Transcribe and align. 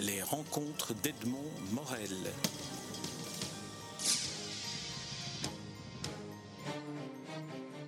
Les 0.00 0.22
rencontres 0.22 0.94
d'Edmond 1.02 1.50
Morel. 1.72 2.08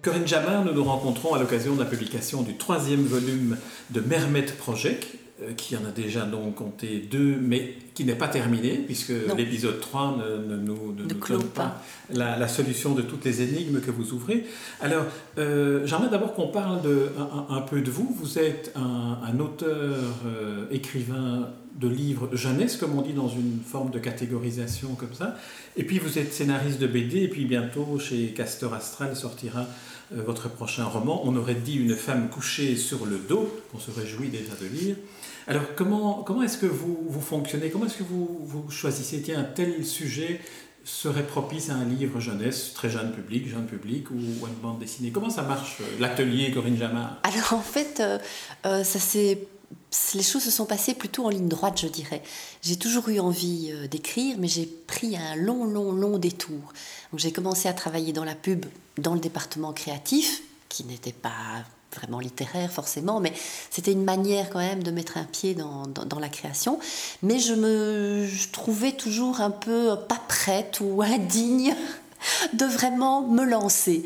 Corinne 0.03 0.29
Jamar, 0.29 0.63
nous 0.63 0.75
nous 0.75 0.85
rencontrons 0.85 1.33
à 1.33 1.39
l'occasion 1.39 1.75
de 1.75 1.83
la 1.83 1.89
publication 1.89 2.43
du 2.43 2.59
troisième 2.59 3.05
volume 3.05 3.57
de 3.91 4.01
Mermet 4.01 4.43
Project, 4.43 5.07
qui 5.57 5.77
en 5.77 5.85
a 5.85 5.91
déjà 5.91 6.23
donc 6.23 6.57
compté 6.57 7.07
deux, 7.11 7.37
mais 7.41 7.77
qui 7.95 8.05
n'est 8.05 8.15
pas 8.15 8.29
terminé, 8.29 8.83
puisque 8.87 9.13
l'épisode 9.37 9.81
3 9.81 10.19
ne, 10.19 10.57
nous, 10.57 10.95
ne, 10.95 11.05
donne 11.05 11.45
pas, 11.45 11.83
La, 12.11 12.49
solution 12.49 12.95
de 12.95 13.03
toutes 13.03 13.25
les 13.25 13.43
énigmes 13.43 13.81
que 13.81 13.91
vous 13.91 14.13
ouvrez. 14.13 14.45
Alors, 14.81 15.05
euh, 15.39 15.87
j'aimerais 15.87 16.09
d'abord 16.09 16.35
qu'on 16.35 16.49
parle 16.49 16.83
de, 16.83 17.09
un, 17.49 17.61
peu 17.61 17.81
de 17.81 17.91
vous. 17.91 18.15
Vous 18.19 18.39
êtes 18.39 18.75
un, 18.77 19.39
auteur, 19.41 19.99
euh, 20.27 20.65
écrivain 20.71 21.51
de 21.79 21.89
livres 21.89 22.29
jeunesse, 22.33 22.77
comme 22.77 22.99
on 22.99 23.03
dit 23.03 23.13
dans 23.13 23.29
une 23.29 23.61
forme 23.65 23.91
de 23.91 23.99
catégorisation 23.99 24.95
comme 24.95 25.15
ça. 25.15 25.37
Et 25.77 25.85
puis 25.85 25.99
vous 25.99 26.19
êtes 26.19 26.33
scénariste 26.33 26.79
de 26.81 26.87
BD, 26.87 27.23
et 27.23 27.29
puis 27.29 27.45
bientôt 27.45 27.99
chez 27.99 28.29
Castor 28.29 28.75
Astral 28.75 29.17
sortira 29.17 29.67
euh, 30.15 30.23
votre 30.23 30.49
prochain 30.49 30.85
roman. 30.85 31.23
On 31.25 31.35
aurait 31.37 31.55
dit 31.55 31.77
une 31.77 31.97
femme 31.97 32.29
couchée 32.29 32.77
sur 32.77 33.07
le 33.07 33.19
dos, 33.19 33.51
qu'on 33.71 33.79
se 33.79 33.91
réjouit 33.91 34.29
déjà 34.29 34.53
de 34.61 34.67
lire. 34.67 34.97
Alors 35.47 35.75
comment, 35.77 36.23
comment 36.23 36.43
est-ce 36.43 36.59
que 36.59 36.67
vous, 36.67 36.99
vous 37.09 37.21
fonctionnez? 37.21 37.71
Comment 37.71 37.87
est-ce 37.87 37.99
que 37.99 38.03
vous, 38.05 38.41
vous 38.43 38.71
choisissez? 38.71 39.23
Tiens, 39.23 39.41
un 39.41 39.45
tel 39.45 39.85
sujet 39.85 40.41
serait 40.85 41.27
propice 41.27 41.71
à 41.71 41.75
un 41.75 41.85
livre 41.85 42.21
jeunesse, 42.21 42.73
très 42.75 42.91
jeune 42.91 43.13
public, 43.13 43.49
jeune 43.49 43.67
public 43.67 44.11
ou, 44.11 44.15
une 44.15 44.55
bande 44.61 44.81
dessinée 44.81 45.11
Comment 45.11 45.31
ça 45.31 45.43
marche, 45.43 45.79
euh, 45.81 45.85
l'atelier 46.01 46.51
Corinne 46.51 46.77
Jamar 46.77 47.21
Alors 47.23 47.53
en 47.53 47.63
fait, 47.63 48.01
euh, 48.01 48.85
ça 48.85 48.99
s'est 48.99 49.47
les 50.15 50.23
choses 50.23 50.43
se 50.43 50.51
sont 50.51 50.67
passées 50.67 50.95
plutôt 50.95 51.27
en 51.27 51.29
ligne 51.29 51.49
droite, 51.49 51.81
je 51.81 51.87
dirais. 51.87 52.23
J'ai 52.63 52.77
toujours 52.77 53.09
eu 53.09 53.19
envie 53.21 53.71
euh, 53.73 53.87
d'écrire, 53.89 54.37
mais 54.39 54.49
j'ai 54.49 54.67
pris 54.67 55.17
un 55.17 55.37
long, 55.37 55.65
long, 55.65 55.93
long 55.93 56.19
détour. 56.19 56.73
j'ai 57.15 57.33
commencé 57.33 57.69
à 57.69 57.73
travailler 57.73 58.13
dans 58.13 58.25
la 58.25 58.35
pub, 58.35 58.67
dans 58.99 59.15
le 59.15 59.21
département 59.21 59.73
créatif, 59.73 60.43
qui 60.69 60.85
n'était 60.85 61.13
pas 61.13 61.65
vraiment 61.95 62.21
littéraire 62.21 62.71
forcément, 62.71 63.21
mais 63.21 63.33
c'était 63.71 63.93
une 63.93 64.05
manière 64.05 64.51
quand 64.51 64.59
même 64.59 64.83
de 64.83 64.91
mettre 64.91 65.17
un 65.17 65.25
pied 65.25 65.55
dans, 65.55 66.19
la 66.21 66.29
création. 66.29 66.79
Mais 67.23 67.39
je 67.39 67.55
me 67.55 68.29
trouvais 68.53 68.93
toujours 68.93 69.41
un 69.41 69.51
peu 69.51 69.97
pas 70.09 70.21
prête 70.29 70.79
ou 70.81 71.03
indigne 71.03 71.75
de 72.53 72.65
vraiment 72.65 73.23
me 73.23 73.45
lancer. 73.45 74.05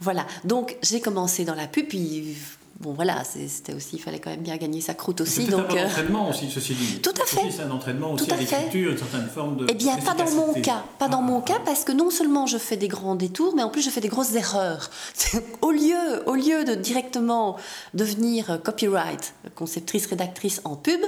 Voilà, 0.00 0.26
donc 0.44 0.76
j'ai 0.82 1.00
commencé 1.00 1.44
dans 1.44 1.56
la 1.56 1.66
pub, 1.66 1.88
puis 1.88 2.36
bon 2.80 2.92
voilà, 2.92 3.22
c'était 3.24 3.74
aussi, 3.74 3.96
il 3.96 3.98
fallait 3.98 4.20
quand 4.20 4.30
même 4.30 4.42
bien 4.42 4.56
gagner 4.56 4.80
sa 4.80 4.94
croûte 4.94 5.20
aussi. 5.20 5.44
C'est 5.44 5.50
donc 5.50 5.70
un 5.70 5.76
euh, 5.76 5.86
entraînement 5.86 6.28
aussi, 6.30 6.50
ceci 6.50 6.74
dit. 6.74 7.00
Tout 7.00 7.14
à 7.20 7.26
fait. 7.26 7.50
C'est 7.50 7.62
un 7.62 7.70
entraînement 7.70 8.12
aussi 8.12 8.30
à, 8.30 8.36
l'écriture, 8.36 8.92
une 8.92 8.98
certaine 8.98 9.28
forme 9.28 9.56
de. 9.56 9.66
Eh 9.68 9.74
bien, 9.74 9.96
pas 9.98 10.14
dans 10.14 10.30
mon 10.30 10.54
cas, 10.54 10.84
pas 10.98 11.08
dans 11.08 11.22
mon 11.22 11.40
cas, 11.40 11.60
parce 11.64 11.84
que 11.84 11.92
non 11.92 12.10
seulement 12.10 12.46
je 12.46 12.58
fais 12.58 12.76
des 12.76 12.88
grands 12.88 13.16
détours, 13.16 13.54
mais 13.54 13.62
en 13.62 13.70
plus 13.70 13.82
je 13.82 13.90
fais 13.90 14.00
des 14.00 14.08
grosses 14.08 14.34
erreurs. 14.34 14.90
au 15.62 15.70
lieu, 15.70 16.22
au 16.26 16.34
lieu 16.34 16.64
de 16.64 16.74
directement 16.74 17.56
devenir 17.94 18.60
copyright, 18.62 19.34
conceptrice, 19.54 20.06
rédactrice 20.06 20.60
en 20.64 20.76
pub, 20.76 21.00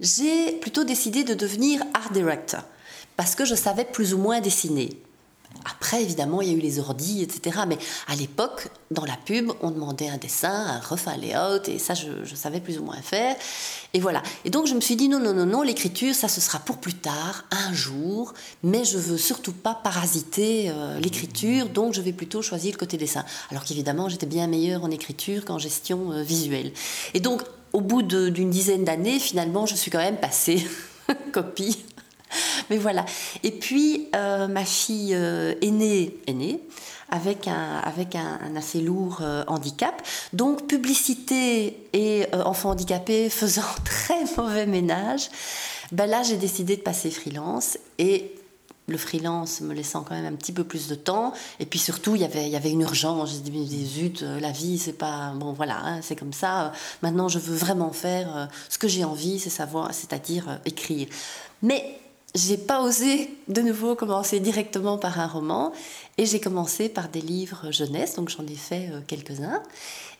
j'ai 0.00 0.52
plutôt 0.52 0.84
décidé 0.84 1.24
de 1.24 1.34
devenir 1.34 1.82
art 1.94 2.12
director 2.12 2.62
parce 3.16 3.34
que 3.34 3.44
je 3.44 3.54
savais 3.54 3.84
plus 3.84 4.14
ou 4.14 4.18
moins 4.18 4.40
dessiner. 4.40 4.90
Après, 5.64 6.02
évidemment, 6.02 6.42
il 6.42 6.48
y 6.48 6.50
a 6.50 6.54
eu 6.54 6.60
les 6.60 6.78
ordis, 6.78 7.22
etc. 7.22 7.60
Mais 7.66 7.78
à 8.08 8.16
l'époque, 8.16 8.68
dans 8.90 9.04
la 9.04 9.16
pub, 9.16 9.52
on 9.60 9.70
demandait 9.70 10.08
un 10.08 10.16
dessin, 10.16 10.52
un 10.52 10.80
ref, 10.80 11.08
un 11.08 11.16
layout, 11.16 11.68
et 11.68 11.78
ça, 11.78 11.94
je, 11.94 12.34
savais 12.34 12.60
plus 12.60 12.78
ou 12.78 12.84
moins 12.84 13.00
faire. 13.00 13.36
Et 13.94 14.00
voilà. 14.00 14.22
Et 14.44 14.50
donc, 14.50 14.66
je 14.66 14.74
me 14.74 14.80
suis 14.80 14.96
dit, 14.96 15.08
non, 15.08 15.20
non, 15.20 15.34
non, 15.34 15.46
non, 15.46 15.62
l'écriture, 15.62 16.14
ça, 16.14 16.28
ce 16.28 16.40
sera 16.40 16.58
pour 16.58 16.78
plus 16.78 16.94
tard, 16.94 17.44
un 17.50 17.72
jour, 17.72 18.34
mais 18.62 18.84
je 18.84 18.98
veux 18.98 19.18
surtout 19.18 19.52
pas 19.52 19.74
parasiter 19.74 20.70
euh, 20.70 20.98
l'écriture, 20.98 21.68
donc 21.68 21.94
je 21.94 22.00
vais 22.00 22.12
plutôt 22.12 22.42
choisir 22.42 22.72
le 22.72 22.78
côté 22.78 22.96
dessin. 22.96 23.24
Alors 23.50 23.64
qu'évidemment, 23.64 24.08
j'étais 24.08 24.26
bien 24.26 24.46
meilleure 24.46 24.84
en 24.84 24.90
écriture 24.90 25.44
qu'en 25.44 25.58
gestion 25.58 26.12
euh, 26.12 26.22
visuelle. 26.22 26.72
Et 27.14 27.20
donc, 27.20 27.42
au 27.72 27.80
bout 27.80 28.02
d'une 28.02 28.50
dizaine 28.50 28.84
d'années, 28.84 29.18
finalement, 29.18 29.66
je 29.66 29.74
suis 29.74 29.90
quand 29.90 29.98
même 29.98 30.18
passée 30.18 30.66
copie 31.32 31.78
Mais 32.70 32.78
voilà. 32.78 33.04
Et 33.42 33.50
puis, 33.50 34.08
euh, 34.14 34.48
ma 34.48 34.64
fille 34.64 35.14
euh, 35.14 35.54
aînée, 35.60 36.16
aînée 36.26 36.60
avec 37.10 37.46
un, 37.46 37.78
avec 37.84 38.16
un, 38.16 38.56
assez 38.56 38.80
lourd 38.80 39.18
euh, 39.20 39.44
handicap. 39.46 40.02
Donc, 40.32 40.66
publicité 40.66 41.88
et 41.92 42.26
enfant 42.44 42.70
handicapé 42.70 43.28
faisant 43.30 43.62
très 43.84 44.24
mauvais 44.36 44.66
ménage, 44.66 45.28
ben 45.92 46.06
là, 46.06 46.22
j'ai 46.22 46.36
décidé 46.36 46.76
de 46.76 46.82
passer 46.82 47.10
freelance 47.10 47.78
et 47.98 48.34
le 48.88 48.96
freelance 48.96 49.60
me 49.60 49.74
laissant 49.74 50.02
quand 50.02 50.14
même 50.14 50.24
un 50.24 50.36
petit 50.36 50.52
peu 50.52 50.64
plus 50.64 50.88
de 50.88 50.94
temps. 50.94 51.32
Et 51.60 51.66
puis 51.66 51.78
surtout, 51.78 52.16
il 52.16 52.22
y 52.22 52.24
avait, 52.24 52.46
il 52.46 52.50
y 52.50 52.56
avait 52.56 52.70
une 52.70 52.80
urgence. 52.80 53.30
J'ai 53.32 53.50
dit, 53.50 53.86
zut, 53.86 54.22
la 54.22 54.50
vie, 54.50 54.78
c'est 54.78 54.94
pas. 54.94 55.32
Bon, 55.36 55.52
voilà, 55.52 55.78
hein, 55.84 56.00
c'est 56.02 56.16
comme 56.16 56.32
ça. 56.32 56.72
Maintenant, 57.02 57.28
je 57.28 57.38
veux 57.38 57.54
vraiment 57.54 57.92
faire 57.92 58.48
ce 58.68 58.78
que 58.78 58.88
j'ai 58.88 59.04
envie, 59.04 59.38
c'est 59.38 59.50
savoir, 59.50 59.92
c'est-à-dire 59.94 60.60
écrire. 60.64 61.06
Mais 61.62 62.01
j'ai 62.34 62.56
pas 62.56 62.82
osé 62.82 63.30
de 63.48 63.60
nouveau 63.60 63.94
commencer 63.94 64.40
directement 64.40 64.96
par 64.96 65.20
un 65.20 65.26
roman 65.26 65.72
et 66.16 66.24
j'ai 66.24 66.40
commencé 66.40 66.88
par 66.88 67.08
des 67.08 67.20
livres 67.20 67.70
jeunesse, 67.70 68.16
donc 68.16 68.30
j'en 68.30 68.46
ai 68.46 68.54
fait 68.54 68.88
euh, 68.90 69.00
quelques-uns. 69.06 69.62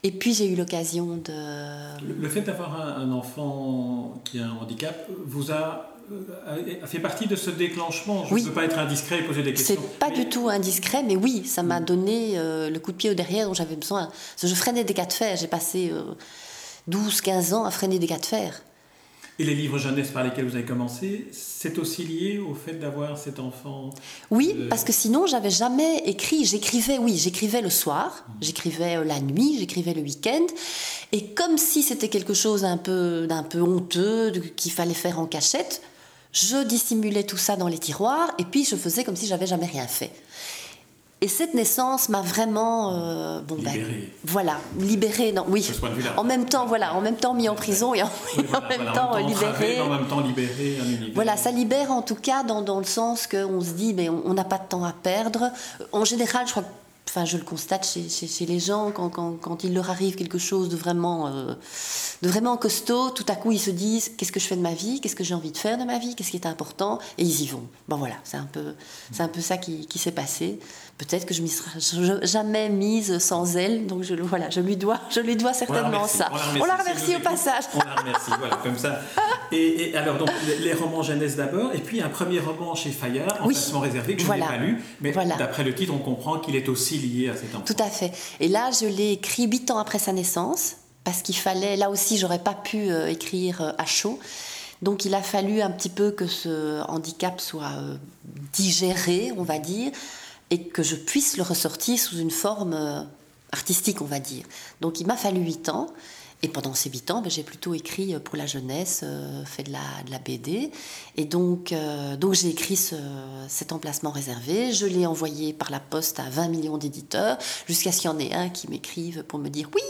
Et 0.03 0.11
puis 0.11 0.35
j'ai 0.35 0.47
eu 0.47 0.57
l'occasion 0.57 1.17
de... 1.17 2.21
Le, 2.21 2.29
fait 2.29 2.43
d'avoir 2.43 2.99
un, 2.99 3.11
enfant 3.13 4.21
qui 4.25 4.41
a 4.41 4.47
un 4.47 4.57
handicap 4.61 5.07
vous 5.25 5.53
a, 5.53 5.95
euh, 6.13 6.87
fait 6.87 6.99
partie 6.99 7.27
de 7.27 7.37
ce 7.37 7.51
déclenchement 7.51 8.27
Je 8.27 8.35
ne 8.35 8.41
veux 8.41 8.53
pas 8.53 8.65
être 8.65 8.79
indiscret 8.79 9.21
et 9.21 9.23
poser 9.23 9.43
des 9.43 9.55
questions. 9.55 9.77
C'est 9.81 9.99
pas 9.99 10.11
du 10.11 10.29
tout 10.29 10.51
indiscret, 10.51 11.03
mais 11.03 11.17
oui, 11.17 11.47
ça 11.47 11.63
m'a 11.63 11.81
donné 11.81 12.33
euh, 12.37 12.69
le 12.69 12.79
coup 12.79 12.93
de 12.93 12.97
pied 12.97 13.11
au 13.11 13.15
derrière 13.15 13.47
dont 13.47 13.55
j'avais 13.55 13.77
besoin. 13.77 14.11
je 14.43 14.55
freinais 14.55 14.85
des 14.85 14.95
cas 14.95 15.07
de 15.07 15.13
fer, 15.15 15.37
j'ai 15.37 15.47
passé 15.47 15.93
12-15 16.91 17.55
ans 17.55 17.65
à 17.65 17.71
freiner 17.71 17.99
des 17.99 18.09
cas 18.09 18.19
de 18.19 18.27
fer. 18.27 18.63
Et 19.39 19.45
les 19.45 19.55
livres 19.55 19.79
jeunesse 19.79 20.11
par 20.11 20.23
lesquels 20.23 20.45
vous 20.45 20.57
avez 20.57 20.65
commencé, 20.65 21.27
c'est 21.33 21.79
aussi 21.79 22.05
lié 22.05 22.39
au 22.39 22.55
fait 22.55 22.75
d'avoir 22.75 23.17
cet 23.17 23.39
enfant 23.39 23.91
Oui, 24.31 24.55
parce 24.69 24.85
que 24.85 24.93
sinon, 24.93 25.27
j'avais 25.27 25.51
jamais 25.51 26.03
écrit. 26.05 26.45
J'écrivais, 26.45 26.99
oui, 26.99 27.17
j'écrivais 27.17 27.63
le 27.63 27.71
soir, 27.71 28.25
mmh. 28.29 28.33
j'écrivais 28.43 28.97
euh, 28.97 29.05
la 29.05 29.21
nuit, 29.21 29.57
j'écrivais 29.59 29.95
le 29.95 30.03
week-end. 30.03 30.47
Et 31.13 31.29
comme 31.29 31.57
si 31.57 31.83
c'était 31.83 32.09
quelque 32.09 32.35
chose 32.35 32.63
d'un 32.63 32.77
peu, 32.77 33.27
d'un 33.27 33.43
peu 33.43 33.63
honteux, 33.63 34.33
qu'il 34.55 34.73
fallait 34.73 34.93
faire 34.93 35.19
en 35.19 35.27
cachette, 35.27 35.81
je 36.33 36.65
dissimulais 36.65 37.25
tout 37.25 37.37
ça 37.37 37.57
dans 37.57 37.69
les 37.69 37.79
tiroirs 37.79 38.33
et 38.39 38.45
puis 38.45 38.65
je 38.65 38.77
faisais 38.77 39.05
comme 39.05 39.17
si 39.17 39.27
j'avais 39.27 39.47
jamais 39.47 39.67
rien 39.67 39.87
fait. 39.87 40.11
Et 41.23 41.29
cette 41.29 41.55
naissance 41.55 42.09
m'a 42.09 42.21
vraiment 42.21 42.95
euh, 42.95 43.41
bon, 43.43 43.57
ben, 43.61 43.81
voilà, 44.25 44.59
libérée. 44.77 45.31
Non, 45.31 45.45
oui. 45.49 45.71
En 46.17 46.25
même 46.25 46.47
temps, 46.47 46.67
voilà, 46.67 46.95
en 46.95 47.01
même 47.01 47.15
temps 47.15 47.33
mis 47.33 47.49
en 47.49 47.55
prison 47.55 47.95
et 47.95 48.03
en, 48.03 48.11
même 48.69 48.93
temps 48.93 49.17
libéré. 49.17 49.81
En 49.81 49.89
même 49.89 50.09
temps 50.09 50.21
libéré. 50.21 50.79
Voilà, 51.15 51.37
ça 51.37 51.53
libère 51.53 51.93
en 51.93 52.03
tout 52.03 52.17
cas 52.17 52.43
dans, 52.43 52.61
dans 52.61 52.81
le 52.81 52.85
sens 52.85 53.29
qu'on 53.29 53.61
se 53.61 53.71
dit, 53.71 53.95
mais 53.95 54.09
on 54.09 54.35
n'a 54.35 54.43
pas 54.43 54.59
de 54.59 54.67
temps 54.69 54.83
à 54.83 54.93
perdre. 54.93 55.53
En 55.93 56.05
général, 56.05 56.45
je 56.49 56.51
crois 56.51 56.65
enfin, 57.09 57.27
je 57.27 57.37
le 57.37 57.45
constate 57.45 57.87
chez, 57.87 58.09
chez, 58.09 58.47
les 58.47 58.59
gens, 58.59 58.91
quand, 58.91 59.11
quand, 59.11 59.33
quand, 59.33 59.65
il 59.65 59.75
leur 59.75 59.91
arrive 59.91 60.15
quelque 60.15 60.39
chose 60.39 60.69
de 60.71 60.77
vraiment, 60.77 61.27
euh, 61.27 61.55
de 62.23 62.29
vraiment 62.29 62.57
costaud, 62.57 63.11
tout 63.11 63.27
à 63.29 63.37
coup 63.37 63.53
ils 63.53 63.61
se 63.61 63.71
disent 63.71 64.13
qu'est-ce 64.17 64.33
que 64.33 64.41
je 64.41 64.47
fais 64.47 64.57
de 64.57 64.63
ma 64.63 64.73
vie, 64.73 65.01
qu'est-ce 65.01 65.17
que 65.17 65.25
j'ai 65.25 65.35
envie 65.35 65.53
de 65.53 65.59
faire 65.59 65.77
de 65.77 65.85
ma 65.85 65.99
vie, 65.99 66.15
qu'est-ce 66.15 66.31
qui 66.31 66.39
est 66.39 66.47
important, 66.47 66.99
et 67.19 67.23
ils 67.23 67.43
y 67.43 67.47
vont. 67.49 67.65
Bon 67.89 67.97
voilà, 67.97 68.15
c'est 68.25 68.39
un 68.39 68.49
peu, 68.51 68.75
c'est 69.13 69.23
un 69.23 69.29
peu 69.29 69.43
ça 69.43 69.59
qui, 69.59 69.87
qui 69.87 69.99
s'est 69.99 70.13
passé. 70.13 70.59
Peut-être 71.09 71.27
que 71.27 71.35
je 71.35 71.43
m'y 71.43 71.49
serais 71.49 71.81
jamais 72.23 72.69
mise 72.69 73.19
sans 73.19 73.57
elle, 73.57 73.89
donc 73.89 74.05
je, 74.05 74.15
voilà, 74.15 74.51
je 74.51 74.61
lui 74.61 74.77
dois, 74.77 75.01
je 75.11 75.19
lui 75.19 75.35
dois 75.35 75.53
certainement 75.53 76.07
ça. 76.07 76.31
On 76.61 76.65
la 76.65 76.77
remercie, 76.77 77.17
au 77.17 77.19
passage. 77.19 77.65
On 77.75 77.79
la 77.79 77.97
remercie, 77.97 78.31
voilà, 78.39 78.57
comme 78.63 78.79
ça. 78.79 79.01
Et, 79.53 79.97
alors, 79.97 80.17
donc, 80.17 80.31
les, 80.61 80.73
romans 80.73 81.03
jeunesse 81.03 81.35
d'abord, 81.35 81.75
et 81.75 81.79
puis 81.79 82.01
un 82.01 82.09
premier 82.09 82.39
roman 82.39 82.77
chez 82.77 82.91
Fayard, 82.91 83.43
en 83.43 83.47
oui. 83.49 83.57
réservé, 83.75 84.15
que 84.15 84.23
je 84.23 84.31
n'ai 84.31 84.39
pas 84.39 84.57
lu, 84.57 84.81
mais 85.01 85.13
d'après 85.13 85.65
le 85.65 85.75
titre, 85.75 85.93
on 85.93 85.99
comprend 85.99 86.39
qu'il 86.39 86.55
est 86.55 86.69
aussi 86.69 86.99
lié 86.99 87.31
à 87.31 87.35
cet 87.35 87.53
enfant. 87.55 87.65
Tout 87.65 87.83
à 87.83 87.89
fait. 87.89 88.13
Et 88.39 88.49
là, 88.49 88.71
je 88.71 88.87
l'ai 88.87 89.13
écrit 89.13 89.49
huit 89.49 89.73
ans 89.73 89.79
après 89.79 89.99
sa 89.99 90.13
naissance, 90.13 90.77
parce 91.03 91.23
qu'il 91.23 91.37
fallait, 91.37 91.77
là 91.77 91.91
aussi, 91.91 92.17
j'aurais 92.17 92.39
pas 92.39 92.55
pu 92.55 92.91
euh, 92.91 93.09
écrire 93.09 93.61
euh, 93.61 93.73
à 93.77 93.87
chaud. 93.87 94.21
Donc 94.83 95.05
il 95.05 95.15
a 95.15 95.23
fallu 95.23 95.63
un 95.63 95.71
petit 95.71 95.89
peu 95.89 96.11
que 96.11 96.27
ce 96.27 96.81
handicap 96.89 97.41
soit 97.41 97.71
euh, 97.79 97.97
digéré, 98.53 99.33
on 99.37 99.45
va 99.45 99.59
dire, 99.59 99.93
et 100.53 100.65
que 100.69 100.83
je 100.83 100.97
puisse 100.97 101.39
le 101.39 101.43
ressortir 101.43 101.99
sous 101.99 102.19
une 102.19 102.31
forme 102.31 103.09
artistique, 103.53 104.03
on 104.03 104.05
va 104.05 104.21
dire. 104.21 104.45
Donc 104.83 105.01
il 105.01 105.07
m'a 105.07 105.17
fallu 105.17 105.41
huit 105.41 105.69
ans. 105.71 105.89
Et 106.45 106.49
pendant 106.49 106.75
ces 106.75 106.91
huit 106.91 107.09
ans, 107.13 107.23
ben, 107.23 107.31
j'ai 107.31 107.45
plutôt 107.45 107.73
écrit 107.73 108.19
pour 108.19 108.37
la 108.37 108.47
jeunesse, 108.47 109.05
fait 109.47 109.63
de 109.63 109.71
la, 109.71 109.79
de 110.05 110.11
la, 110.11 110.19
BD. 110.19 110.73
Et 111.17 111.25
donc, 111.25 111.73
donc 112.19 112.35
j'ai 112.35 112.49
écrit 112.49 112.77
cet 113.47 113.71
emplacement 113.71 114.11
réservé. 114.11 114.73
Je 114.73 114.85
l'ai 114.85 115.07
envoyé 115.07 115.53
par 115.53 115.71
la 115.71 115.79
poste 115.79 116.19
à 116.19 116.25
20 116.29 116.49
millions 116.49 116.79
d'éditeurs, 116.79 117.39
jusqu'à 117.69 117.93
ce 117.93 118.01
qu'il 118.01 118.11
y 118.11 118.13
en 118.13 118.19
ait 118.19 118.35
un 118.35 118.49
qui 118.49 118.69
m'écrive 118.69 119.23
pour 119.23 119.39
me 119.39 119.49
dire 119.51 119.71
oui 119.73 119.83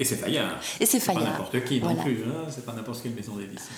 Et 0.00 0.04
c'est 0.04 0.16
Fayard. 0.16 0.60
Et 0.80 0.84
c'est 0.84 0.98
Pas 0.98 1.14
Fayard. 1.14 1.30
n'importe 1.30 1.64
qui 1.64 1.80
non 1.80 1.86
Voilà. 1.86 2.02
plus, 2.02 2.24
hein, 2.24 2.46
c'est 2.52 2.66
pas 2.66 2.72
n'importe 2.72 3.02
quelle 3.02 3.14
maison 3.14 3.36
d'édition. 3.36 3.72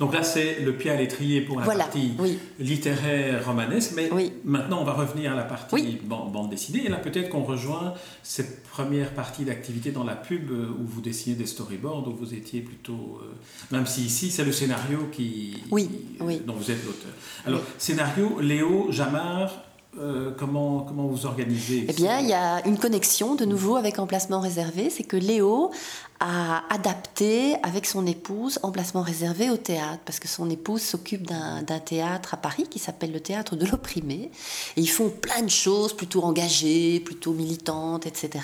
Donc 0.00 0.14
là, 0.14 0.22
c'est 0.22 0.60
le 0.60 0.74
pied 0.76 0.90
à 0.90 0.96
l'étrier 0.96 1.40
pour 1.42 1.58
la 1.58 1.64
Voilà, 1.64 1.84
partie 1.84 2.12
oui. 2.18 2.38
littéraire 2.58 3.44
romanesque, 3.46 3.92
mais 3.94 4.08
Oui. 4.12 4.32
maintenant 4.44 4.80
on 4.80 4.84
va 4.84 4.92
revenir 4.92 5.32
à 5.32 5.36
la 5.36 5.44
partie 5.44 5.74
Oui. 5.74 6.00
bande 6.04 6.50
dessinée. 6.50 6.84
Et 6.86 6.88
là, 6.88 6.96
peut-être 6.96 7.28
qu'on 7.30 7.42
rejoint 7.44 7.94
cette 8.22 8.62
première 8.64 9.10
partie 9.12 9.44
d'activité 9.44 9.90
dans 9.92 10.04
la 10.04 10.16
pub 10.16 10.50
euh, 10.50 10.68
où 10.80 10.84
vous 10.84 11.00
dessinez 11.00 11.36
des 11.36 11.46
storyboards, 11.46 12.08
où 12.08 12.12
vous 12.16 12.34
étiez 12.34 12.60
plutôt. 12.62 13.20
euh, 13.22 13.26
même 13.70 13.86
si 13.86 14.02
ici, 14.04 14.30
c'est 14.30 14.44
le 14.44 14.52
scénario 14.52 15.08
qui, 15.12 15.54
Oui, 15.70 15.88
qui- 16.18 16.40
dont 16.40 16.54
vous 16.54 16.70
êtes 16.70 16.84
l'auteur. 16.84 17.12
Alors, 17.46 17.60
scénario, 17.78 18.40
Léo, 18.40 18.86
Jamard, 18.90 19.62
euh, 19.98 20.30
comment, 20.38 20.80
comment 20.80 21.06
vous 21.06 21.26
organisez 21.26 21.84
Eh 21.86 21.92
bien, 21.92 22.18
il 22.20 22.26
y 22.26 22.32
a 22.32 22.66
une 22.66 22.78
connexion 22.78 23.34
de 23.34 23.44
nouveau 23.44 23.76
avec 23.76 23.98
Emplacement 23.98 24.40
Réservé, 24.40 24.88
c'est 24.88 25.04
que 25.04 25.18
Léo 25.18 25.70
a 26.18 26.62
adapté 26.72 27.56
avec 27.62 27.84
son 27.84 28.06
épouse 28.06 28.58
Emplacement 28.62 29.02
Réservé 29.02 29.50
au 29.50 29.58
théâtre, 29.58 30.00
parce 30.06 30.18
que 30.18 30.28
son 30.28 30.48
épouse 30.48 30.80
s'occupe 30.80 31.26
d'un 31.26 31.62
théâtre 31.78 32.32
à 32.32 32.36
Paris 32.38 32.66
qui 32.70 32.78
s'appelle 32.78 33.12
le 33.12 33.20
Théâtre 33.20 33.54
de 33.54 33.66
l'Opprimé, 33.66 34.30
et 34.76 34.80
ils 34.80 34.88
font 34.88 35.10
plein 35.10 35.42
de 35.42 35.50
choses 35.50 35.94
plutôt 35.94 36.22
engagées, 36.22 37.00
plutôt 37.00 37.34
militantes, 37.34 38.06
etc. 38.06 38.40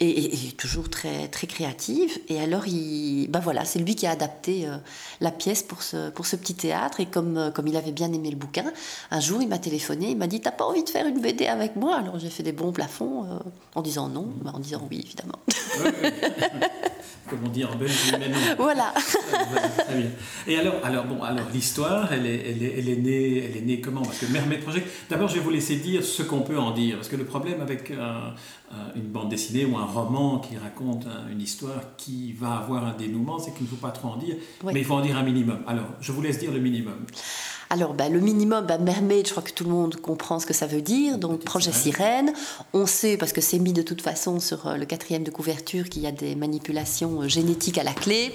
Et, 0.00 0.08
et- 0.08 0.32
et 0.48 0.52
toujours 0.52 0.88
très, 0.90 1.26
très 1.26 1.48
créative. 1.48 2.16
Et 2.28 2.40
alors, 2.40 2.68
il, 2.68 3.26
ben 3.28 3.40
voilà, 3.40 3.64
c'est 3.64 3.80
lui 3.80 3.96
qui 3.96 4.06
a 4.06 4.12
adapté 4.12 4.64
euh, 4.68 4.76
la 5.20 5.32
pièce 5.32 5.64
pour 5.64 5.82
ce, 5.82 6.10
pour 6.10 6.24
ce 6.26 6.36
petit 6.36 6.54
théâtre. 6.54 7.00
Et 7.00 7.06
comme, 7.06 7.36
euh, 7.36 7.50
comme 7.50 7.66
il 7.66 7.76
avait 7.76 7.90
bien 7.90 8.12
aimé 8.12 8.30
le 8.30 8.36
bouquin, 8.36 8.72
un 9.10 9.18
jour, 9.20 9.42
il 9.42 9.48
m'a 9.48 9.58
téléphoné, 9.58 10.10
il 10.10 10.16
m'a 10.16 10.28
dit 10.28 10.40
T'as 10.40 10.52
pas 10.52 10.64
envie 10.66 10.84
de 10.84 10.88
faire 10.88 11.04
une 11.06 11.20
BD 11.20 11.46
avec 11.48 11.74
moi? 11.74 11.96
Alors 11.96 12.16
j'ai 12.20 12.30
fait 12.30 12.44
des 12.44 12.52
bons 12.52 12.70
plafonds 12.70 13.24
euh, 13.24 13.38
en 13.74 13.82
disant 13.82 14.08
non, 14.08 14.28
mais 14.44 14.50
en 14.50 14.60
disant 14.60 14.86
oui, 14.88 15.00
évidemment. 15.04 15.38
Ouais, 15.80 15.92
ouais. 16.04 16.12
Comme 17.28 17.40
on 17.44 17.48
dit 17.48 17.62
en 17.64 17.74
belge, 17.76 18.14
mais 18.18 18.28
non. 18.28 18.38
voilà. 18.56 18.94
Très 18.96 19.96
bien. 19.96 20.10
Et 20.46 20.58
alors, 20.58 20.76
alors 20.82 21.04
bon, 21.04 21.22
alors 21.22 21.44
l'histoire, 21.52 22.10
elle 22.10 22.24
est, 22.24 22.50
elle, 22.50 22.62
est, 22.62 22.74
elle 22.78 22.88
est 22.88 22.96
née, 22.96 23.38
elle 23.44 23.56
est 23.58 23.66
née 23.66 23.80
comment? 23.82 24.00
Parce 24.00 24.18
que 24.18 24.26
Mermaid 24.26 24.62
Project. 24.62 24.86
D'abord, 25.10 25.28
je 25.28 25.34
vais 25.34 25.40
vous 25.40 25.50
laisser 25.50 25.76
dire 25.76 26.02
ce 26.04 26.22
qu'on 26.22 26.40
peut 26.40 26.58
en 26.58 26.70
dire, 26.70 26.96
parce 26.96 27.08
que 27.08 27.16
le 27.16 27.24
problème 27.26 27.60
avec 27.60 27.90
un- 27.90 28.32
un- 28.72 28.94
une 28.96 29.02
bande 29.08 29.28
dessinée 29.28 29.66
ou 29.66 29.76
un 29.76 29.84
roman 29.88 30.38
qui 30.38 30.56
raconte 30.56 31.06
un- 31.06 31.30
une 31.32 31.40
histoire 31.40 31.80
qui 31.96 32.32
va 32.32 32.56
avoir 32.58 32.84
un 32.86 32.94
dénouement, 32.96 33.38
c'est 33.38 33.52
qu'il 33.52 33.64
ne 33.64 33.68
faut 33.68 33.76
pas 33.76 33.90
trop 33.90 34.08
en 34.08 34.16
dire, 34.16 34.36
mais 34.64 34.80
il 34.80 34.84
faut 34.84 34.94
en 34.94 35.00
dire 35.00 35.16
un 35.16 35.22
minimum. 35.22 35.58
Alors, 35.66 35.86
je 36.00 36.12
vous 36.12 36.22
laisse 36.22 36.38
dire 36.38 36.52
le 36.52 36.60
minimum. 36.60 36.98
Alors, 37.70 37.92
ben, 37.92 38.10
le 38.10 38.18
minimum, 38.20 38.64
ben, 38.64 38.80
mermaid, 38.82 39.26
je 39.26 39.30
crois 39.32 39.42
que 39.42 39.50
tout 39.52 39.64
le 39.64 39.70
monde 39.70 39.96
comprend 39.96 40.38
ce 40.40 40.46
que 40.46 40.54
ça 40.54 40.66
veut 40.66 40.80
dire. 40.80 41.18
Donc, 41.18 41.40
projet 41.44 41.70
sirène. 41.70 42.28
sirène. 42.28 42.32
On 42.72 42.86
sait, 42.86 43.18
parce 43.18 43.32
que 43.34 43.42
c'est 43.42 43.58
mis 43.58 43.74
de 43.74 43.82
toute 43.82 44.00
façon 44.00 44.40
sur 44.40 44.66
euh, 44.66 44.76
le 44.76 44.86
quatrième 44.86 45.22
de 45.22 45.30
couverture, 45.30 45.88
qu'il 45.90 46.00
y 46.02 46.06
a 46.06 46.12
des 46.12 46.34
manipulations 46.34 47.20
euh, 47.22 47.28
génétiques 47.28 47.76
à 47.76 47.84
la 47.84 47.92
clé. 47.92 48.32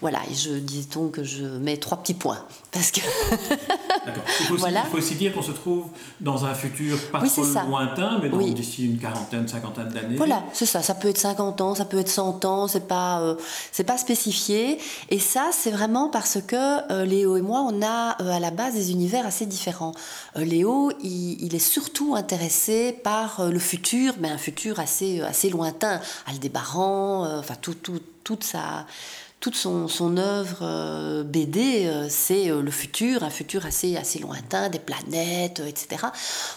Voilà, 0.00 0.20
et 0.30 0.34
je 0.34 0.50
dis 0.52 0.86
donc 0.92 1.12
que 1.12 1.24
je 1.24 1.44
mets 1.44 1.76
trois 1.76 1.98
petits 1.98 2.14
points. 2.14 2.38
Parce 2.72 2.90
que, 2.90 3.00
D'accord. 4.06 4.22
Il, 4.40 4.46
faut 4.46 4.54
aussi- 4.54 4.60
Voilà. 4.60 4.82
il 4.86 4.90
faut 4.90 4.96
aussi 4.98 5.14
dire 5.16 5.34
qu'on 5.34 5.42
se 5.42 5.50
trouve 5.52 5.86
dans 6.20 6.44
un 6.46 6.54
futur 6.54 6.96
pas 7.10 7.20
Oui, 7.20 7.28
trop 7.28 7.42
lointain, 7.68 8.18
mais 8.22 8.30
Oui. 8.32 8.54
d'ici 8.54 8.86
une 8.86 8.98
quarantaine, 8.98 9.46
cinquantaine 9.46 9.88
d'années. 9.90 10.16
Voilà, 10.16 10.42
c'est 10.54 10.64
ça. 10.66 10.82
Ça 10.82 10.94
peut 10.94 11.08
être 11.08 11.18
50 11.18 11.60
ans, 11.60 11.74
ça 11.74 11.84
peut 11.84 11.98
être 11.98 12.08
100 12.08 12.44
ans, 12.46 12.66
c'est 12.68 12.86
pas, 12.88 13.20
euh, 13.20 13.34
c'est 13.72 13.84
pas 13.84 13.98
spécifié. 13.98 14.78
Et 15.10 15.18
ça, 15.18 15.50
c'est 15.52 15.70
vraiment 15.70 16.08
parce 16.08 16.38
que 16.46 16.92
euh, 16.92 17.04
Léo 17.04 17.36
et 17.36 17.42
moi, 17.42 17.60
on 17.68 17.82
a 17.82 18.16
euh, 18.22 18.30
à 18.30 18.40
la 18.40 18.50
base 18.50 18.74
des 18.74 18.92
univers 18.92 19.26
assez 19.26 19.44
différents. 19.46 19.92
Léo, 20.36 20.92
il, 21.02 21.42
il 21.44 21.54
est 21.54 21.58
surtout 21.58 22.14
intéressé 22.14 22.92
par 23.04 23.50
le 23.50 23.58
futur, 23.58 24.14
mais 24.20 24.30
un 24.30 24.38
futur 24.38 24.78
assez, 24.80 25.20
assez 25.20 25.50
lointain. 25.50 26.00
Aldébaran, 26.26 27.38
enfin, 27.38 27.54
tout, 27.60 27.74
tout, 27.74 28.00
toute 28.24 28.44
sa. 28.44 28.86
Toute 29.40 29.56
son, 29.56 29.88
son 29.88 30.18
œuvre 30.18 30.58
euh, 30.60 31.24
BD, 31.24 31.86
euh, 31.86 32.08
c'est 32.10 32.50
euh, 32.50 32.60
le 32.60 32.70
futur, 32.70 33.22
un 33.22 33.30
futur 33.30 33.64
assez, 33.64 33.96
assez 33.96 34.18
lointain, 34.18 34.68
des 34.68 34.78
planètes, 34.78 35.62
etc. 35.66 36.08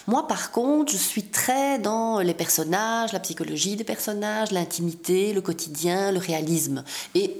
Moi, 0.06 0.28
par 0.28 0.50
contre, 0.50 0.92
je 0.92 0.98
suis 0.98 1.22
très 1.22 1.78
dans 1.78 2.20
les 2.20 2.34
personnages, 2.34 3.14
la 3.14 3.20
psychologie 3.20 3.76
des 3.76 3.84
personnages, 3.84 4.50
l'intimité, 4.50 5.32
le 5.32 5.40
quotidien, 5.40 6.12
le 6.12 6.18
réalisme. 6.18 6.84
Et 7.14 7.34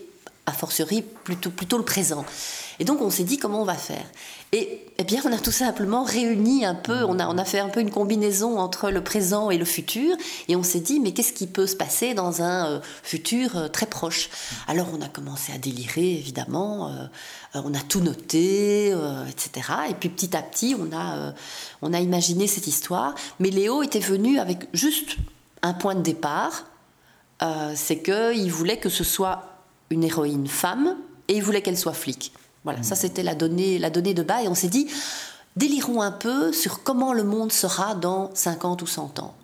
a 0.47 0.53
fortiori 0.53 1.03
plutôt, 1.03 1.51
plutôt 1.51 1.79
le 1.79 1.85
présent. 1.85 2.25
Et 2.81 2.85
donc 2.85 3.01
on 3.01 3.11
s'est 3.11 3.25
dit 3.25 3.39
comment 3.39 3.63
on 3.63 3.65
va 3.65 3.75
faire? 3.75 4.05
Et 4.53 4.85
eh 4.99 5.05
bien 5.05 5.21
on 5.25 5.33
a 5.33 5.39
tout 5.39 5.51
simplement 5.51 6.05
réuni 6.05 6.65
un 6.65 6.75
peu, 6.75 7.05
on 7.05 7.19
a, 7.19 7.29
on 7.29 7.39
a 7.39 7.45
fait 7.45 7.59
un 7.59 7.69
peu 7.69 7.81
une 7.81 7.91
combinaison 7.91 8.59
entre 8.59 8.91
le 8.91 9.03
présent 9.03 9.51
et 9.51 9.59
le 9.59 9.65
futur, 9.65 10.17
et 10.49 10.57
on 10.57 10.63
s'est 10.63 10.81
dit 10.81 11.01
mais 11.01 11.13
qu'est-ce 11.13 11.33
qui 11.33 11.47
peut 11.47 11.67
se 11.67 11.77
passer 11.77 12.15
dans 12.15 12.43
un 12.43 12.71
euh, 12.71 12.81
futur 13.03 13.57
euh, 13.57 13.69
très 13.69 13.87
proche? 13.87 14.31
Alors 14.69 14.89
on 14.97 15.01
a 15.01 15.09
commencé 15.09 15.53
à 15.53 15.59
délirer 15.59 16.13
évidemment, 16.13 16.89
euh, 16.91 17.61
on 17.65 17.75
a 17.75 17.81
tout 17.81 18.01
noté, 18.01 18.89
etc. 19.29 19.69
Et 19.91 19.95
puis 19.95 20.09
petit 20.09 20.37
à 20.37 20.43
petit 20.43 20.77
on 20.79 20.97
a, 20.97 21.33
on 21.83 21.93
a 21.93 22.01
imaginé 22.01 22.47
cette 22.47 22.67
histoire, 22.67 23.15
mais 23.39 23.51
Léo 23.51 23.83
était 23.83 24.01
venu 24.01 24.39
avec 24.39 24.69
juste 24.73 25.17
un 25.63 25.73
point 25.73 25.95
de 25.95 26.03
départ, 26.03 26.65
c'est 27.75 28.03
qu'il 28.03 28.51
voulait 28.51 28.79
que 28.79 28.89
ce 28.89 29.05
soit 29.05 29.55
une 29.91 30.03
héroïne 30.03 30.47
femme 30.47 30.97
et 31.29 31.37
il 31.37 31.43
voulait 31.43 31.63
qu'elle 31.63 31.79
soit 31.79 31.93
flic. 31.93 32.33
Voilà, 32.65 32.83
ça 32.83 32.95
c'était 32.97 33.23
la 33.23 33.35
donnée, 33.35 33.79
la 33.79 33.91
donnée 33.91 34.15
de 34.15 34.23
bas 34.23 34.43
et 34.43 34.49
on 34.49 34.55
s'est 34.55 34.69
dit, 34.69 34.89
délirons 35.57 36.01
un 36.03 36.11
peu 36.13 36.53
sur 36.53 36.83
comment 36.83 37.13
le 37.13 37.23
monde 37.25 37.53
sera 37.53 37.95
dans 37.95 38.31
50 38.35 38.83
ou 38.83 38.87
100 38.87 39.19
ans. 39.21 39.35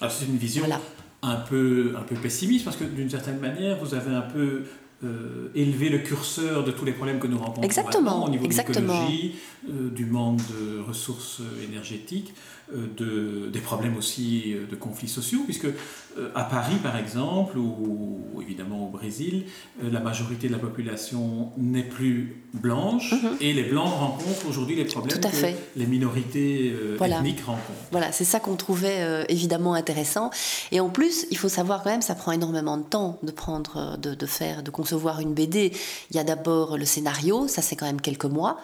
Alors, 0.00 0.12
c'est 0.12 0.24
une 0.26 0.36
vision 0.38 0.62
Voilà. 0.64 0.80
un, 1.22 1.36
peu, 1.36 1.94
un 1.98 2.02
peu 2.02 2.14
pessimiste 2.16 2.64
parce 2.64 2.76
que 2.76 2.84
d'une 2.84 3.10
certaine 3.10 3.38
manière, 3.38 3.78
vous 3.82 3.94
avez 3.94 4.14
un 4.14 4.22
peu 4.22 4.64
euh, 5.04 5.50
élevé 5.54 5.90
le 5.90 5.98
curseur 5.98 6.64
de 6.64 6.70
tous 6.70 6.84
les 6.86 6.92
problèmes 6.92 7.18
que 7.18 7.26
nous 7.26 7.38
rencontrons 7.38 7.62
Exactement, 7.62 8.02
maintenant 8.02 8.26
au 8.26 8.30
niveau 8.30 8.44
exactement. 8.46 9.04
de 9.04 9.10
l'écologie, 9.10 9.34
du 9.68 10.06
manque 10.06 10.40
de 10.48 10.80
ressources 10.80 11.40
euh, 11.40 11.64
énergétiques, 11.64 12.34
euh, 12.72 12.86
de, 12.96 13.48
des 13.50 13.60
problèmes 13.60 13.96
aussi 13.96 14.54
euh, 14.54 14.66
de 14.66 14.74
conflits 14.76 15.08
sociaux, 15.08 15.42
puisque 15.44 15.66
euh, 15.66 16.30
à 16.34 16.44
Paris, 16.44 16.76
par 16.82 16.96
exemple, 16.96 17.58
ou, 17.58 18.20
évidemment 18.42 18.86
au 18.86 18.90
Brésil, 18.90 19.44
euh, 19.82 19.90
la 19.90 20.00
majorité 20.00 20.48
de 20.48 20.52
la 20.52 20.58
population 20.58 21.50
n'est 21.56 21.82
plus 21.84 22.42
blanche 22.54 23.14
et 23.40 23.52
les 23.52 23.64
blancs 23.64 23.88
rencontrent 23.92 24.48
aujourd'hui 24.48 24.76
les 24.76 24.84
problèmes 24.84 25.16
Mhm. 25.18 25.22
Que 25.22 25.28
fait. 25.36 25.56
les 25.76 25.86
minorités 25.86 26.72
euh, 26.74 26.94
Voilà. 26.98 27.18
ethniques 27.18 27.40
rencontrent. 27.44 27.62
Voilà, 27.92 28.12
c'est 28.12 28.24
ça 28.24 28.40
qu'on 28.40 28.56
trouvait 28.56 29.00
euh, 29.00 29.24
évidemment 29.28 29.74
intéressant. 29.74 30.30
Et 30.72 30.80
en 30.80 30.88
plus, 30.88 31.26
il 31.30 31.36
faut 31.38 31.48
savoir 31.48 31.82
quand 31.82 31.90
même, 31.90 32.02
ça 32.02 32.14
prend 32.14 32.32
énormément 32.32 32.76
de 32.78 32.82
temps 32.84 33.18
de 33.22 33.30
prendre, 33.30 33.76
euh, 33.76 33.96
de, 33.96 34.14
de 34.14 34.26
faire, 34.26 34.62
de 34.62 34.70
concevoir 34.70 35.20
une 35.20 35.34
BD. 35.34 35.72
Il 36.10 36.16
y 36.16 36.18
a 36.18 36.24
d'abord 36.24 36.78
le 36.78 36.84
scénario, 36.84 37.46
ça 37.48 37.62
c'est 37.62 37.76
quand 37.76 37.86
même 37.86 38.00
quelques 38.00 38.24
mois. 38.24 38.58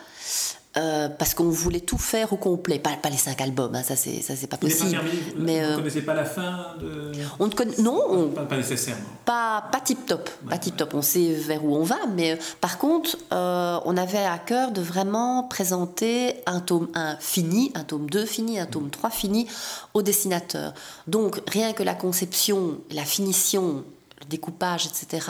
Euh, 0.78 1.10
parce 1.10 1.34
qu'on 1.34 1.50
voulait 1.50 1.80
tout 1.80 1.98
faire 1.98 2.32
au 2.32 2.36
complet, 2.36 2.78
pas, 2.78 2.96
pas 2.96 3.10
les 3.10 3.18
cinq 3.18 3.42
albums, 3.42 3.74
hein, 3.74 3.82
ça 3.82 3.94
c'est 3.94 4.22
ça 4.22 4.34
c'est 4.34 4.46
pas 4.46 4.56
possible. 4.56 4.98
vous 5.36 5.42
Mais 5.42 5.60
ne 5.60 5.66
euh, 5.66 5.76
connaissez 5.76 6.00
pas 6.00 6.14
la 6.14 6.24
fin 6.24 6.76
de... 6.80 7.12
on 7.38 7.46
ne 7.46 7.82
non, 7.82 8.02
on, 8.08 8.28
Pas, 8.28 8.46
pas 8.46 8.56
nécessairement. 8.56 9.02
pas, 9.26 9.64
pas 9.70 9.80
tip 9.80 10.06
top, 10.06 10.30
pas 10.48 10.56
tip 10.56 10.74
top. 10.74 10.94
On 10.94 11.02
sait 11.02 11.34
vers 11.34 11.62
où 11.62 11.76
on 11.76 11.82
va, 11.82 11.98
mais 12.14 12.32
euh, 12.32 12.36
par 12.62 12.78
contre, 12.78 13.18
euh, 13.32 13.80
on 13.84 13.98
avait 13.98 14.24
à 14.24 14.38
cœur 14.38 14.70
de 14.70 14.80
vraiment 14.80 15.42
présenter 15.42 16.36
un 16.46 16.60
tome 16.60 16.88
1 16.94 17.16
fini, 17.20 17.70
un 17.74 17.84
tome 17.84 18.08
2 18.08 18.24
fini, 18.24 18.58
un 18.58 18.66
tome 18.66 18.88
3 18.88 19.10
fini 19.10 19.48
au 19.92 20.00
dessinateur. 20.00 20.72
Donc 21.06 21.42
rien 21.48 21.74
que 21.74 21.82
la 21.82 21.94
conception, 21.94 22.78
la 22.90 23.04
finition, 23.04 23.84
le 24.20 24.26
découpage, 24.26 24.86
etc. 24.86 25.26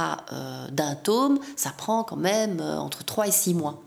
d'un 0.70 0.94
tome, 0.94 1.40
ça 1.56 1.70
prend 1.76 2.04
quand 2.04 2.16
même 2.16 2.60
entre 2.60 3.04
3 3.04 3.26
et 3.26 3.32
6 3.32 3.54
mois. 3.54 3.82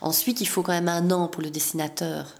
Ensuite, 0.00 0.40
il 0.40 0.46
faut 0.46 0.62
quand 0.62 0.72
même 0.72 0.88
un 0.88 1.10
an 1.10 1.28
pour 1.28 1.42
le 1.42 1.50
dessinateur 1.50 2.34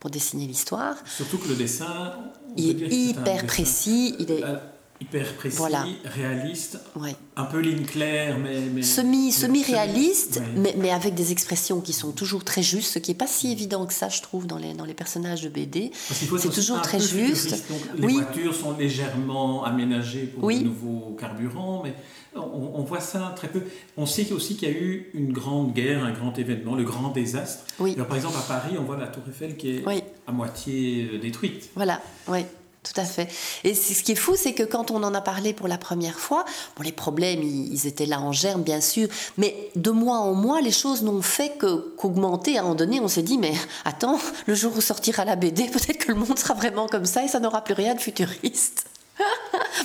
pour 0.00 0.10
dessiner 0.10 0.46
l'histoire. 0.46 0.96
Surtout 1.06 1.38
que 1.38 1.48
le 1.48 1.56
dessin... 1.56 2.14
Il 2.56 2.82
est 2.82 2.92
hyper 2.92 3.24
dessin, 3.24 3.46
précis, 3.46 4.14
il 4.18 4.30
est 4.30 4.44
euh, 4.44 4.56
hyper 5.00 5.34
précis, 5.34 5.56
Voilà. 5.58 5.84
réaliste, 6.04 6.78
ouais. 6.96 7.14
un 7.36 7.44
peu 7.44 7.58
ligne 7.60 7.84
claire, 7.84 8.38
mais... 8.38 8.60
mais 8.72 8.82
semi, 8.82 9.32
semi-réaliste, 9.32 10.40
mais, 10.56 10.74
mais 10.78 10.90
avec 10.90 11.14
des 11.14 11.32
expressions 11.32 11.80
qui 11.80 11.92
sont 11.92 12.12
toujours 12.12 12.44
très 12.44 12.62
justes, 12.62 12.92
ce 12.94 12.98
qui 12.98 13.10
n'est 13.10 13.16
pas 13.16 13.26
si 13.26 13.50
évident 13.52 13.86
que 13.86 13.92
ça, 13.92 14.08
je 14.08 14.22
trouve, 14.22 14.46
dans 14.46 14.56
les, 14.58 14.72
dans 14.74 14.84
les 14.84 14.94
personnages 14.94 15.42
de 15.42 15.48
BD. 15.48 15.90
C'est 15.94 16.50
toujours 16.50 16.80
très 16.80 17.00
juste. 17.00 17.50
Donc, 17.68 17.80
les 17.98 18.06
Oui. 18.06 18.14
voitures 18.14 18.54
sont 18.54 18.76
légèrement 18.76 19.64
aménagées 19.64 20.26
pour 20.26 20.44
Oui. 20.44 20.60
de 20.60 20.64
nouveaux 20.64 21.16
carburants, 21.18 21.82
mais 21.84 21.94
on, 22.36 22.40
on 22.74 22.82
voit 22.84 23.00
ça 23.00 23.32
très 23.36 23.48
peu. 23.48 23.62
On 23.96 24.06
sait 24.06 24.32
aussi 24.32 24.56
qu'il 24.56 24.68
y 24.68 24.72
a 24.72 24.74
eu 24.74 25.10
une 25.14 25.32
grande 25.32 25.72
guerre, 25.74 26.04
un 26.04 26.12
grand 26.12 26.36
événement, 26.38 26.74
le 26.76 26.84
grand 26.84 27.08
désastre. 27.10 27.64
Oui. 27.78 27.92
Alors, 27.94 28.06
par 28.06 28.16
exemple, 28.16 28.36
à 28.38 28.42
Paris, 28.42 28.76
on 28.78 28.84
voit 28.84 28.96
la 28.96 29.06
tour 29.08 29.22
Eiffel 29.28 29.56
qui 29.56 29.70
est 29.70 29.84
à 30.26 30.32
moitié 30.32 31.10
euh, 31.14 31.18
détruite. 31.18 31.70
Voilà, 31.74 32.00
oui. 32.28 32.40
Tout 32.84 33.00
à 33.00 33.04
fait. 33.04 33.28
Et 33.64 33.74
ce 33.74 34.02
qui 34.02 34.12
est 34.12 34.14
fou, 34.14 34.36
c'est 34.36 34.52
que 34.52 34.62
quand 34.62 34.90
on 34.90 35.02
en 35.02 35.14
a 35.14 35.22
parlé 35.22 35.54
pour 35.54 35.68
la 35.68 35.78
première 35.78 36.18
fois, 36.20 36.44
bon, 36.76 36.82
les 36.82 36.92
problèmes, 36.92 37.42
ils, 37.42 37.86
étaient 37.86 38.04
là 38.04 38.20
en 38.20 38.30
germe, 38.30 38.62
bien 38.62 38.82
sûr, 38.82 39.08
mais 39.38 39.70
de 39.74 39.90
mois 39.90 40.18
en 40.18 40.34
mois, 40.34 40.60
les 40.60 40.70
choses 40.70 41.02
n'ont 41.02 41.22
fait 41.22 41.56
qu'augmenter. 41.58 42.58
À 42.58 42.60
un 42.60 42.62
moment 42.64 42.74
donné, 42.74 43.00
on 43.00 43.08
s'est 43.08 43.22
dit, 43.22 43.38
mais 43.38 43.54
attends, 43.86 44.18
le 44.46 44.54
jour 44.54 44.76
où 44.76 44.82
sortira 44.82 45.24
la 45.24 45.34
BD, 45.34 45.64
peut-être 45.72 45.96
que 45.96 46.12
le 46.12 46.18
monde 46.18 46.38
sera 46.38 46.52
vraiment 46.52 46.86
comme 46.86 47.06
ça 47.06 47.24
et 47.24 47.28
ça 47.28 47.40
n'aura 47.40 47.64
plus 47.64 47.74
rien 47.74 47.94
de 47.94 48.00
futuriste. 48.00 48.84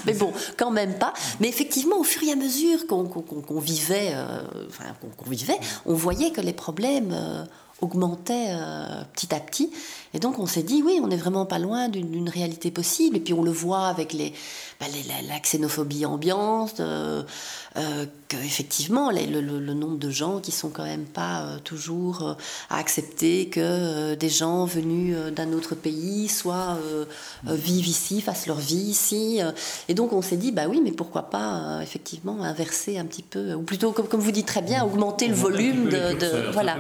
mais 0.06 0.14
bon, 0.14 0.34
quand 0.58 0.72
même 0.72 0.98
pas. 0.98 1.14
Mais 1.40 1.48
effectivement, 1.48 2.00
au 2.00 2.04
fur 2.04 2.24
et 2.24 2.32
à 2.34 2.36
mesure 2.36 2.86
qu'on 2.86 3.60
vivait, 3.60 4.12
euh, 4.14 4.42
enfin, 4.68 4.86
qu'on 5.18 5.30
vivait, 5.30 5.60
on 5.86 5.94
voyait 5.94 6.32
que 6.32 6.42
les 6.42 6.54
problèmes 6.54 7.14
euh, 7.14 7.46
augmentaient 7.82 8.50
euh, 8.50 9.04
petit 9.14 9.34
à 9.34 9.40
petit. 9.40 9.72
Et 10.14 10.20
donc 10.20 10.40
on 10.40 10.46
s'est 10.46 10.64
dit, 10.64 10.82
oui, 10.84 11.00
on 11.02 11.08
n'est 11.08 11.18
vraiment 11.18 11.46
pas 11.46 11.60
loin 11.60 11.90
d'une 11.90 12.30
réalité 12.30 12.72
possible. 12.72 13.18
Et 13.18 13.20
puis 13.20 13.34
on 13.34 13.44
le 13.44 13.52
voit 13.52 13.88
avec 13.88 14.14
les, 14.14 14.34
bah, 14.80 14.86
la, 15.28 15.40
xénophobie 15.40 16.06
ambiante, 16.06 16.80
euh, 16.80 17.22
euh, 17.76 18.06
qu'effectivement, 18.30 19.12
le, 19.12 19.42
le, 19.42 19.74
nombre 19.74 19.98
de 19.98 20.10
gens 20.10 20.40
qui 20.40 20.54
sont 20.54 20.70
quand 20.70 20.86
même 20.86 21.04
pas 21.04 21.42
euh, 21.42 21.60
toujours 21.62 22.38
à 22.70 22.78
accepter 22.78 23.50
que 23.50 24.16
des 24.16 24.30
gens 24.30 24.64
venus 24.64 25.18
d'un 25.36 25.52
autre 25.52 25.76
pays 25.76 26.30
soient 26.30 26.78
vivent 27.44 27.90
ici, 27.90 28.22
fassent 28.22 28.48
leur 28.48 28.60
vie 28.60 28.76
ici. 28.78 29.42
et 29.90 29.94
donc 29.94 30.14
on 30.14 30.22
s'est 30.22 30.38
dit, 30.38 30.54
bah 30.54 30.68
oui, 30.70 30.80
mais 30.82 30.94
pourquoi 30.94 31.24
pas 31.24 31.80
effectivement 31.82 32.42
inverser 32.44 32.98
un 32.98 33.06
petit 33.06 33.24
peu, 33.24 33.54
ou 33.56 33.64
plutôt 33.64 33.92
comme, 33.92 34.08
comme 34.08 34.22
vous 34.22 34.32
dites 34.32 34.48
très 34.48 34.62
bien, 34.62 34.86
augmenter 34.86 35.28
le 35.28 35.36
volume 35.36 35.90
de, 35.90 36.52
voilà, 36.54 36.78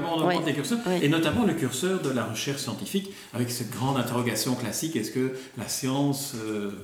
et 1.01 1.09
notamment 1.09 1.43
le 1.43 1.53
curseur 1.53 2.01
de 2.01 2.11
la 2.11 2.23
recherche 2.23 2.61
scientifique 2.61 3.11
avec 3.33 3.51
cette 3.51 3.71
grande 3.71 3.97
interrogation 3.97 4.55
classique 4.55 4.95
est-ce 4.95 5.11
que 5.11 5.33
la 5.57 5.67
science 5.67 6.35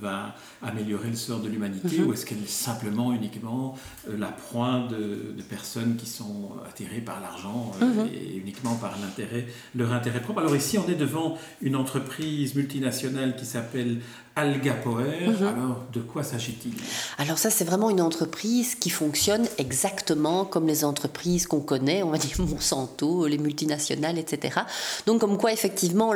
va 0.01 0.35
améliorer 0.61 1.09
le 1.09 1.15
sort 1.15 1.39
de 1.39 1.49
l'humanité 1.49 1.99
mhm. 1.99 2.07
ou 2.07 2.13
est-ce 2.13 2.25
qu'elle 2.25 2.41
est 2.41 2.49
simplement 2.49 3.13
uniquement 3.13 3.77
la 4.07 4.27
proie 4.27 4.87
de, 4.89 5.35
personnes 5.49 5.95
qui 5.95 6.07
sont 6.07 6.51
attirées 6.67 7.01
par 7.01 7.21
l'argent 7.21 7.71
euh, 7.81 7.85
mhm. 7.85 8.09
et 8.13 8.37
uniquement 8.37 8.75
par 8.75 8.97
l'intérêt, 8.99 9.47
leur 9.75 9.93
intérêt 9.93 10.21
propre? 10.21 10.39
Alors 10.39 10.55
ici, 10.55 10.77
on 10.77 10.87
est 10.89 10.95
devant 10.95 11.37
une 11.61 11.75
entreprise 11.75 12.55
multinationale 12.55 13.35
qui 13.35 13.45
s'appelle 13.45 13.99
Algapoer. 14.35 15.27
Mhm. 15.27 15.47
Alors, 15.47 15.83
de 15.93 16.01
quoi 16.01 16.23
s'agit-il? 16.23 16.73
Alors 17.17 17.37
ça, 17.37 17.49
c'est 17.49 17.63
vraiment 17.63 17.89
une 17.89 18.01
entreprise 18.01 18.75
qui 18.75 18.89
fonctionne 18.89 19.47
exactement 19.57 20.43
comme 20.43 20.67
les 20.67 20.83
entreprises 20.83 21.47
qu'on 21.47 21.61
connaît, 21.61 22.03
on 22.03 22.09
va 22.09 22.17
dire 22.17 22.35
Monsanto, 22.39 23.27
les 23.27 23.37
multinationales, 23.37 24.17
etc. 24.17 24.59
Donc, 25.05 25.21
comme 25.21 25.37
quoi, 25.37 25.53
effectivement, 25.53 26.13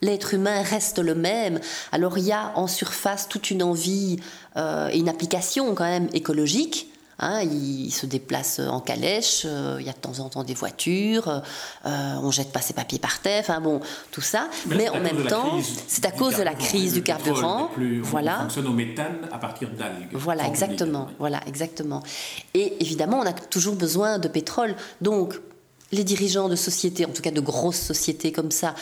l'être 0.00 0.34
humain 0.34 0.62
reste 0.62 1.00
le 1.00 1.14
même. 1.14 1.60
Alors, 1.90 2.18
il 2.18 2.24
y 2.24 2.32
a 2.32 2.52
en 2.54 2.68
surface 2.68 3.28
toute 3.28 3.50
une 3.50 3.62
envie 3.62 4.20
euh, 4.56 4.88
et 4.92 4.98
une 4.98 5.08
application 5.08 5.74
quand 5.74 5.84
même 5.84 6.08
écologique 6.12 6.88
Hein, 7.18 7.40
il 7.42 7.90
se 7.92 8.04
déplace 8.04 8.58
en 8.58 8.80
calèche, 8.80 9.44
euh, 9.46 9.78
il 9.80 9.86
y 9.86 9.88
a 9.88 9.92
de 9.94 9.98
temps 9.98 10.18
en 10.18 10.28
temps 10.28 10.44
des 10.44 10.52
voitures, 10.52 11.28
euh, 11.86 12.14
on 12.22 12.30
jette 12.30 12.52
pas 12.52 12.60
ses 12.60 12.74
papiers 12.74 12.98
par 12.98 13.20
terre, 13.20 13.40
enfin 13.40 13.58
bon, 13.62 13.80
tout 14.10 14.20
ça. 14.20 14.50
Mais, 14.66 14.90
en 14.90 15.00
même 15.00 15.24
temps, 15.26 15.58
c'est 15.88 16.04
à 16.04 16.10
cause 16.10 16.36
de 16.36 16.42
la 16.42 16.54
crise 16.54 16.92
du 16.92 17.02
carburant. 17.02 17.70
voilà. 18.02 18.36
On 18.40 18.42
fonctionne 18.42 18.66
au 18.66 18.72
méthane 18.72 19.28
à 19.32 19.38
partir 19.38 19.70
d'algues. 19.70 20.08
Voilà, 20.12 20.46
exactement. 20.46 21.08
Voilà, 21.18 21.40
exactement. 21.46 22.02
Et 22.52 22.74
évidemment, 22.80 23.20
on 23.20 23.26
a 23.26 23.32
toujours 23.32 23.76
besoin 23.76 24.18
de 24.18 24.28
pétrole. 24.28 24.76
Donc, 25.00 25.40
les 25.92 26.04
dirigeants 26.04 26.48
de 26.48 26.56
sociétés, 26.56 27.06
en 27.06 27.10
tout 27.10 27.22
cas 27.22 27.30
de 27.30 27.40
grosses 27.40 27.80
sociétés 27.80 28.30
comme 28.30 28.50
ça, 28.50 28.74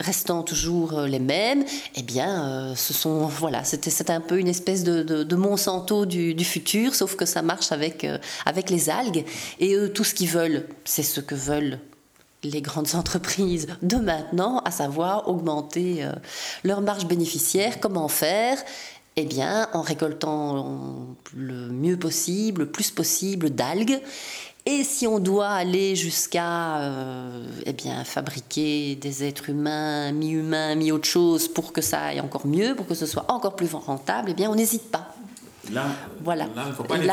restant 0.00 0.42
toujours 0.42 0.98
euh, 0.98 1.06
les 1.06 1.18
mêmes, 1.18 1.64
eh 1.94 2.02
bien, 2.02 2.48
euh, 2.48 2.74
ce 2.74 2.92
sont 2.92 3.26
voilà, 3.26 3.64
c'était 3.64 4.10
un 4.10 4.20
peu 4.20 4.38
une 4.38 4.48
espèce 4.48 4.82
de, 4.84 5.34
Monsanto 5.34 6.06
du, 6.06 6.44
futur, 6.44 6.94
sauf 6.94 7.16
que 7.16 7.26
ça 7.26 7.42
marche 7.42 7.72
avec 7.72 8.04
euh, 8.04 8.18
avec 8.46 8.70
les 8.70 8.90
algues. 8.90 9.24
Et 9.60 9.74
eux, 9.74 9.92
tout 9.92 10.04
ce 10.04 10.14
qu'ils 10.14 10.28
veulent, 10.28 10.66
c'est 10.84 11.02
ce 11.02 11.20
que 11.20 11.34
veulent 11.34 11.78
les 12.42 12.60
grandes 12.60 12.94
entreprises 12.94 13.68
de 13.82 13.96
maintenant, 13.96 14.58
à 14.64 14.70
savoir 14.70 15.28
augmenter 15.28 16.06
leur 16.62 16.80
marge 16.80 17.06
bénéficiaire. 17.06 17.80
Comment 17.80 18.08
faire? 18.08 18.58
Eh 19.16 19.24
bien, 19.24 19.68
en 19.72 19.82
récoltant 19.82 21.16
le 21.36 21.68
mieux 21.68 21.96
possible, 21.96 22.62
le 22.62 22.70
plus 22.70 22.90
possible 22.90 23.50
d'algues 23.50 24.00
et 24.66 24.82
si 24.82 25.06
on 25.06 25.18
doit 25.18 25.50
aller 25.50 25.94
jusqu'à 25.94 26.78
euh, 26.78 27.46
eh 27.66 27.74
bien, 27.74 28.02
fabriquer 28.02 28.94
des 28.96 29.22
êtres 29.22 29.50
humains, 29.50 30.10
mi-humains, 30.12 30.74
mi-autre 30.74 31.06
chose, 31.06 31.48
pour 31.48 31.74
que 31.74 31.82
ça 31.82 32.00
aille 32.00 32.20
encore 32.20 32.46
mieux, 32.46 32.74
pour 32.74 32.86
que 32.86 32.94
ce 32.94 33.04
soit 33.04 33.26
encore 33.28 33.56
plus 33.56 33.74
rentable, 33.74 34.30
eh 34.30 34.34
bien, 34.34 34.50
on 34.50 34.54
n'hésite 34.54 34.90
pas. 34.90 35.14
Là, 35.72 35.86
voilà. 36.22 36.46
il 36.54 36.68
ne 36.68 36.74
faut 36.74 36.84
pas, 36.84 36.98
que 36.98 37.04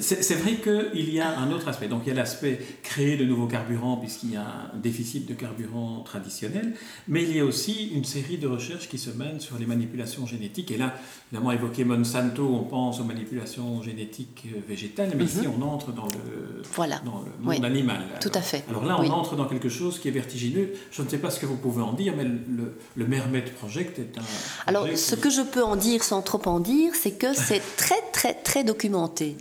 c'est 0.00 0.34
vrai 0.34 0.54
qu'il 0.56 1.12
y 1.12 1.20
a 1.20 1.38
un 1.38 1.50
autre 1.50 1.68
aspect. 1.68 1.88
Donc 1.88 2.02
il 2.04 2.08
y 2.08 2.12
a 2.12 2.14
l'aspect 2.14 2.60
créer 2.82 3.16
de 3.16 3.24
nouveaux 3.24 3.46
carburants, 3.46 3.96
puisqu'il 3.96 4.32
y 4.32 4.36
a 4.36 4.42
un 4.74 4.78
déficit 4.78 5.26
de 5.26 5.34
carburant 5.34 6.02
traditionnel, 6.04 6.74
mais 7.08 7.22
il 7.22 7.36
y 7.36 7.40
a 7.40 7.44
aussi 7.44 7.90
une 7.94 8.04
série 8.04 8.38
de 8.38 8.46
recherches 8.46 8.88
qui 8.88 8.98
se 8.98 9.10
mènent 9.10 9.40
sur 9.40 9.58
les 9.58 9.66
manipulations 9.66 10.26
génétiques. 10.26 10.70
Et 10.70 10.76
là, 10.76 10.94
évidemment, 11.32 11.52
évoqué 11.52 11.84
Monsanto, 11.84 12.46
on 12.46 12.64
pense 12.64 13.00
aux 13.00 13.04
manipulations 13.04 13.82
génétiques 13.82 14.46
végétales, 14.68 15.12
mais 15.16 15.24
ici 15.24 15.46
mhm. 15.46 15.62
on 15.62 15.66
entre 15.66 15.92
dans 15.92 16.06
le, 16.06 16.62
voilà. 16.74 17.00
dans 17.04 17.22
le 17.24 17.44
monde 17.44 17.64
animal. 17.64 18.02
Tout 18.20 18.32
à 18.34 18.40
fait. 18.40 18.64
Alors 18.68 18.84
là, 18.84 18.98
on 19.00 19.10
entre 19.10 19.36
dans 19.36 19.46
quelque 19.46 19.68
chose 19.68 19.98
qui 19.98 20.08
est 20.08 20.12
vertigineux. 20.12 20.72
Je 20.90 21.02
ne 21.02 21.08
sais 21.08 21.18
pas 21.18 21.30
ce 21.30 21.40
que 21.40 21.46
vous 21.46 21.56
pouvez 21.56 21.82
en 21.82 21.92
dire, 21.92 22.14
mais 22.16 22.24
le, 22.24 22.76
le 22.94 23.06
Mermet 23.06 23.42
Project 23.42 23.98
est 23.98 24.18
un. 24.18 24.22
Alors, 24.66 24.86
ce 24.94 25.14
que 25.14 25.30
je 25.30 25.42
peux 25.42 25.62
en 25.62 25.76
dire 25.76 26.02
sans 26.02 26.22
trop 26.22 26.33
dire, 26.60 26.92
c'est 26.94 27.12
que 27.12 27.34
c'est 27.34 27.62
très 27.76 28.00
très 28.12 28.34
très 28.34 28.64
documenté. 28.64 29.36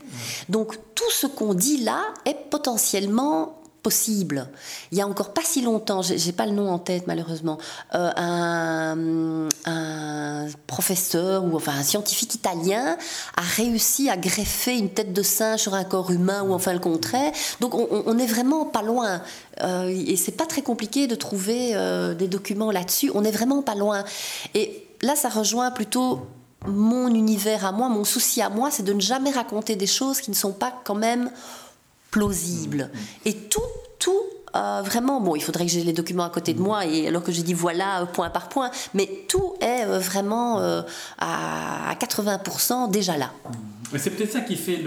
Donc 0.50 0.78
tout 0.96 1.12
ce 1.12 1.28
qu'on 1.28 1.54
dit 1.54 1.78
là 1.78 2.02
est 2.26 2.50
potentiellement 2.50 3.64
possible. 3.84 4.48
Il 4.92 4.98
y 4.98 5.02
a 5.02 5.08
encore 5.08 5.34
pas 5.34 5.44
si 5.44 5.62
longtemps, 5.62 6.02
j'ai 6.02 6.32
pas 6.32 6.46
le 6.46 6.54
nom 6.54 6.72
en 6.72 6.80
tête 6.80 7.06
malheureusement, 7.06 7.58
euh, 7.94 8.10
un, 8.16 8.98
professeur 10.68 11.44
ou 11.44 11.56
enfin 11.56 11.74
un 11.78 11.84
scientifique 11.84 12.36
italien 12.36 12.98
a 13.36 13.42
réussi 13.42 14.10
à 14.10 14.18
greffer 14.18 14.78
une 14.78 14.90
tête 14.90 15.14
de 15.14 15.22
singe 15.22 15.60
sur 15.60 15.76
un 15.76 15.84
corps 15.84 16.12
humain 16.12 16.44
ou 16.44 16.54
enfin 16.54 16.74
le 16.74 16.80
contraire. 16.80 17.32
Donc 17.60 17.76
on, 17.76 18.18
est 18.18 18.26
vraiment 18.26 18.66
pas 18.66 18.82
loin 18.82 19.22
euh, 19.62 19.90
et 19.90 20.16
c'est 20.16 20.32
pas 20.32 20.46
très 20.46 20.62
compliqué 20.62 21.08
de 21.08 21.16
trouver 21.16 21.72
euh, 21.74 22.16
des 22.16 22.28
documents 22.28 22.72
là-dessus. 22.72 23.12
On 23.14 23.24
est 23.24 23.32
vraiment 23.32 23.62
pas 23.62 23.76
loin. 23.76 24.04
Et 24.56 24.88
là, 25.02 25.16
ça 25.16 25.30
rejoint 25.30 25.72
plutôt 25.72 26.22
mon 26.68 27.14
univers 27.14 27.66
à 27.66 27.72
moi, 27.72 27.90
mon 27.90 28.04
souci 28.04 28.42
à 28.42 28.50
moi, 28.50 28.72
c'est 28.72 28.84
de 28.84 28.94
ne 28.94 29.02
jamais 29.02 29.32
raconter 29.32 29.76
des 29.76 29.88
choses 29.88 30.22
qui 30.22 30.32
ne 30.32 30.36
sont 30.36 30.54
pas 30.54 30.74
quand 30.84 30.96
même 30.96 31.32
plausibles. 32.12 32.90
Mm. 32.94 33.00
Et 33.26 33.36
tout, 33.36 33.62
tout, 34.00 34.22
euh, 34.56 34.82
vraiment, 34.84 35.20
bon, 35.20 35.36
il 35.36 35.42
faudrait 35.42 35.66
que 35.66 35.72
j'ai 35.72 35.84
les 35.84 35.94
documents 35.94 36.26
à 36.26 36.30
côté 36.30 36.54
de 36.54 36.60
mm. 36.60 36.64
moi, 36.64 36.86
et 36.86 37.08
alors 37.08 37.24
que 37.24 37.32
je 37.32 37.42
dis 37.42 37.54
voilà, 37.54 38.02
euh, 38.02 38.06
point 38.06 38.30
par 38.30 38.50
point, 38.50 38.70
mais 38.94 39.10
tout 39.28 39.54
est 39.62 39.86
euh, 39.86 40.00
vraiment 40.00 40.60
à 41.20 41.96
80% 41.96 42.92
déjà 42.92 43.18
là. 43.18 43.32
C'est 43.96 44.10
peut-être 44.10 44.32
ça 44.32 44.42
qui 44.42 44.56
fait 44.56 44.80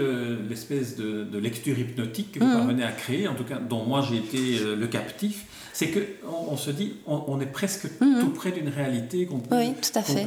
l'espèce 0.49 0.97
de, 0.97 1.37
lecture 1.37 1.77
hypnotique 1.79 2.33
que 2.33 2.39
vous 2.39 2.51
parvenez 2.51 2.83
à 2.83 2.91
créer, 2.91 3.27
en 3.27 3.35
tout 3.35 3.43
cas 3.43 3.57
dont 3.57 3.83
moi 3.85 4.05
j'ai 4.07 4.17
été 4.17 4.59
le 4.59 4.87
captif 4.87 5.45
c'est 5.77 5.91
qu'on 5.91 6.33
on 6.49 6.57
se 6.57 6.71
dit, 6.71 6.93
on, 7.05 7.39
est 7.39 7.45
presque 7.45 7.85
mhm. 8.01 8.19
tout 8.19 8.29
près 8.31 8.51
d'une 8.51 8.67
réalité 8.67 9.27
qu'on 9.27 9.37
peut, 9.37 9.57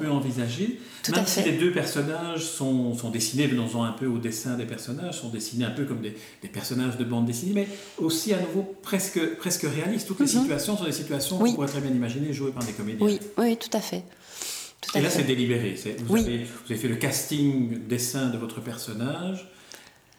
peut, 0.01 0.09
envisager. 0.09 0.79
Même 1.13 1.27
si 1.27 1.43
les 1.43 1.59
deux 1.59 1.73
personnages 1.73 2.45
sont, 2.45 2.95
sont 2.95 3.11
dessinés, 3.11 3.49
venons-en 3.49 3.83
un 3.83 3.91
peu 3.91 4.07
au 4.07 4.19
dessin 4.19 4.57
des 4.57 4.65
personnages, 4.65 5.21
sont 5.21 5.31
dessinés 5.31 5.65
un 5.65 5.73
peu 5.73 5.87
comme 5.87 6.03
des, 6.03 6.15
personnages 6.53 6.99
de 6.99 7.05
bande 7.05 7.27
dessinée, 7.27 7.53
mais 7.53 7.69
aussi 7.99 8.33
à 8.33 8.39
nouveau 8.39 8.77
presque, 8.81 9.19
presque 9.39 9.63
réalistes. 9.63 10.07
Toutes 10.07 10.21
les 10.21 10.27
mhm. 10.27 10.43
situations 10.43 10.77
sont 10.77 10.85
des 10.85 10.93
situations 10.93 11.39
qu'on 11.39 11.53
pourrait 11.53 11.69
très 11.69 11.81
bien 11.81 11.91
imaginer 11.91 12.33
jouées 12.33 12.53
par 12.53 12.65
des 12.65 12.73
comédiens. 12.73 13.05
Oui, 13.05 13.19
oui 13.39 13.57
tout 13.57 13.75
à 13.77 13.81
fait. 13.81 14.05
Et 14.95 15.01
là, 15.01 15.11
c'est 15.11 15.25
délibéré. 15.25 15.77
Vous, 16.05 16.17
avez, 16.17 16.39
vous, 16.39 16.73
avez, 16.73 16.77
fait 16.77 16.89
le 16.89 16.97
casting 16.97 17.87
dessin 17.87 18.31
de 18.31 18.39
votre 18.39 18.61
personnage. 18.61 19.49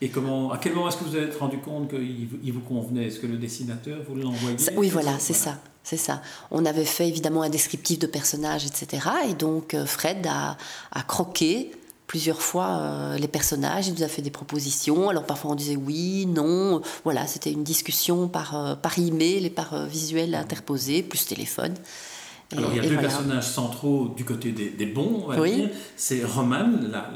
Et 0.01 0.09
comment, 0.09 0.51
à 0.51 0.57
quel 0.57 0.73
moment 0.73 0.87
est-ce 0.87 0.97
que 0.97 1.03
vous 1.03 1.11
vous 1.11 1.17
êtes 1.17 1.37
rendu 1.37 1.57
compte 1.59 1.89
qu'il 1.89 2.53
vous 2.53 2.61
convenait? 2.61 3.07
Est-ce 3.07 3.19
que 3.19 3.27
le 3.27 3.37
dessinateur 3.37 3.99
vous 4.07 4.15
l'envoyait 4.15 4.57
Oui, 4.75 4.89
voilà, 4.89 5.17
c'est 5.19 5.33
ça. 5.33 5.59
C'est 5.83 5.97
ça. 5.97 6.21
On 6.51 6.65
avait 6.65 6.85
fait 6.85 7.07
évidemment 7.07 7.41
un 7.41 7.49
descriptif 7.49 7.99
de 7.99 8.07
personnage, 8.07 8.65
etc. 8.65 9.07
Et 9.29 9.33
donc 9.33 9.73
euh, 9.73 9.85
Fred 9.85 10.27
a, 10.27 10.57
croqué 11.03 11.71
plusieurs 12.11 12.41
fois 12.41 12.67
euh, 12.81 13.17
les 13.17 13.29
personnages, 13.29 13.87
il 13.87 13.93
nous 13.93 14.03
a 14.03 14.09
fait 14.09 14.21
des 14.21 14.31
propositions. 14.31 15.07
Alors 15.07 15.23
parfois 15.23 15.51
on 15.51 15.55
disait 15.55 15.77
oui, 15.77 16.25
non. 16.25 16.81
Voilà, 17.05 17.25
c'était 17.25 17.53
une 17.53 17.63
discussion 17.63 18.27
par, 18.27 18.53
euh, 18.53 18.75
par 18.75 18.99
email 18.99 19.45
et 19.45 19.49
par 19.49 19.85
visuel 19.85 20.35
interposé, 20.35 21.03
plus 21.03 21.25
téléphone. 21.25 21.73
Alors, 22.57 22.71
il 22.73 22.83
y 22.83 22.85
a 22.85 22.89
deux 22.89 22.97
personnages 22.97 23.47
centraux 23.47 24.13
du 24.15 24.25
côté 24.25 24.51
des, 24.51 24.85
bons, 24.85 25.23
on 25.25 25.27
va 25.27 25.47
dire. 25.47 25.69
C'est 25.95 26.23
Roman, 26.23 26.69
la, 26.91 27.11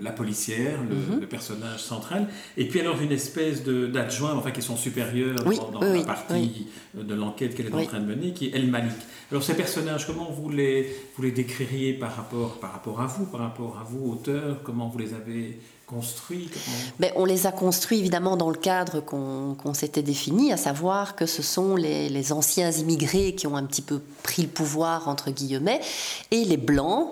la 0.00 0.12
policière, 0.12 0.80
mhm. 0.82 1.20
le, 1.20 1.26
personnage 1.26 1.80
central, 1.80 2.28
et 2.56 2.66
puis 2.66 2.80
alors 2.80 3.00
une 3.00 3.12
espèce 3.12 3.64
d'adjoint, 3.64 4.34
enfin 4.34 4.50
qui 4.50 4.60
est 4.60 4.62
son 4.62 4.76
supérieur 4.76 5.36
dans, 5.36 5.80
la 5.80 6.02
partie 6.02 6.66
de 6.94 7.14
l'enquête 7.14 7.54
qu'elle 7.54 7.66
est 7.66 7.74
en 7.74 7.84
train 7.84 8.00
de 8.00 8.06
mener, 8.06 8.32
qui 8.32 8.46
est 8.46 8.54
El 8.54 8.68
Malik. 8.68 8.92
Alors 9.30 9.42
ces 9.42 9.54
personnages, 9.54 10.06
comment 10.06 10.30
vous 10.30 10.50
les, 10.50 10.94
vous 11.16 11.22
les 11.22 11.32
décririez 11.32 11.94
par 11.94 12.14
rapport, 12.14 12.58
par 12.60 12.72
rapport 12.72 13.00
à 13.00 13.06
vous, 13.06 13.26
par 13.26 13.40
rapport 13.40 13.78
à 13.80 13.84
vous, 13.84 14.12
auteur? 14.12 14.62
Comment 14.62 14.88
vous 14.88 14.98
les 14.98 15.14
avez 15.14 15.58
ben, 16.98 17.12
On 17.16 17.24
les 17.24 17.46
a 17.46 17.52
construits 17.52 17.98
évidemment 17.98 18.36
dans 18.36 18.50
le 18.50 18.56
cadre 18.56 19.00
qu'on 19.00 19.74
s'était 19.74 20.02
défini, 20.02 20.52
à 20.52 20.56
savoir 20.56 21.16
que 21.16 21.26
ce 21.26 21.42
sont 21.42 21.76
les, 21.76 22.32
anciens 22.32 22.70
immigrés 22.70 23.34
qui 23.34 23.46
ont 23.46 23.56
un 23.56 23.64
petit 23.64 23.82
peu 23.82 24.00
pris 24.22 24.42
le 24.42 24.48
pouvoir, 24.48 25.08
entre 25.08 25.30
guillemets, 25.30 25.80
et 26.30 26.44
les 26.44 26.56
blancs, 26.56 27.10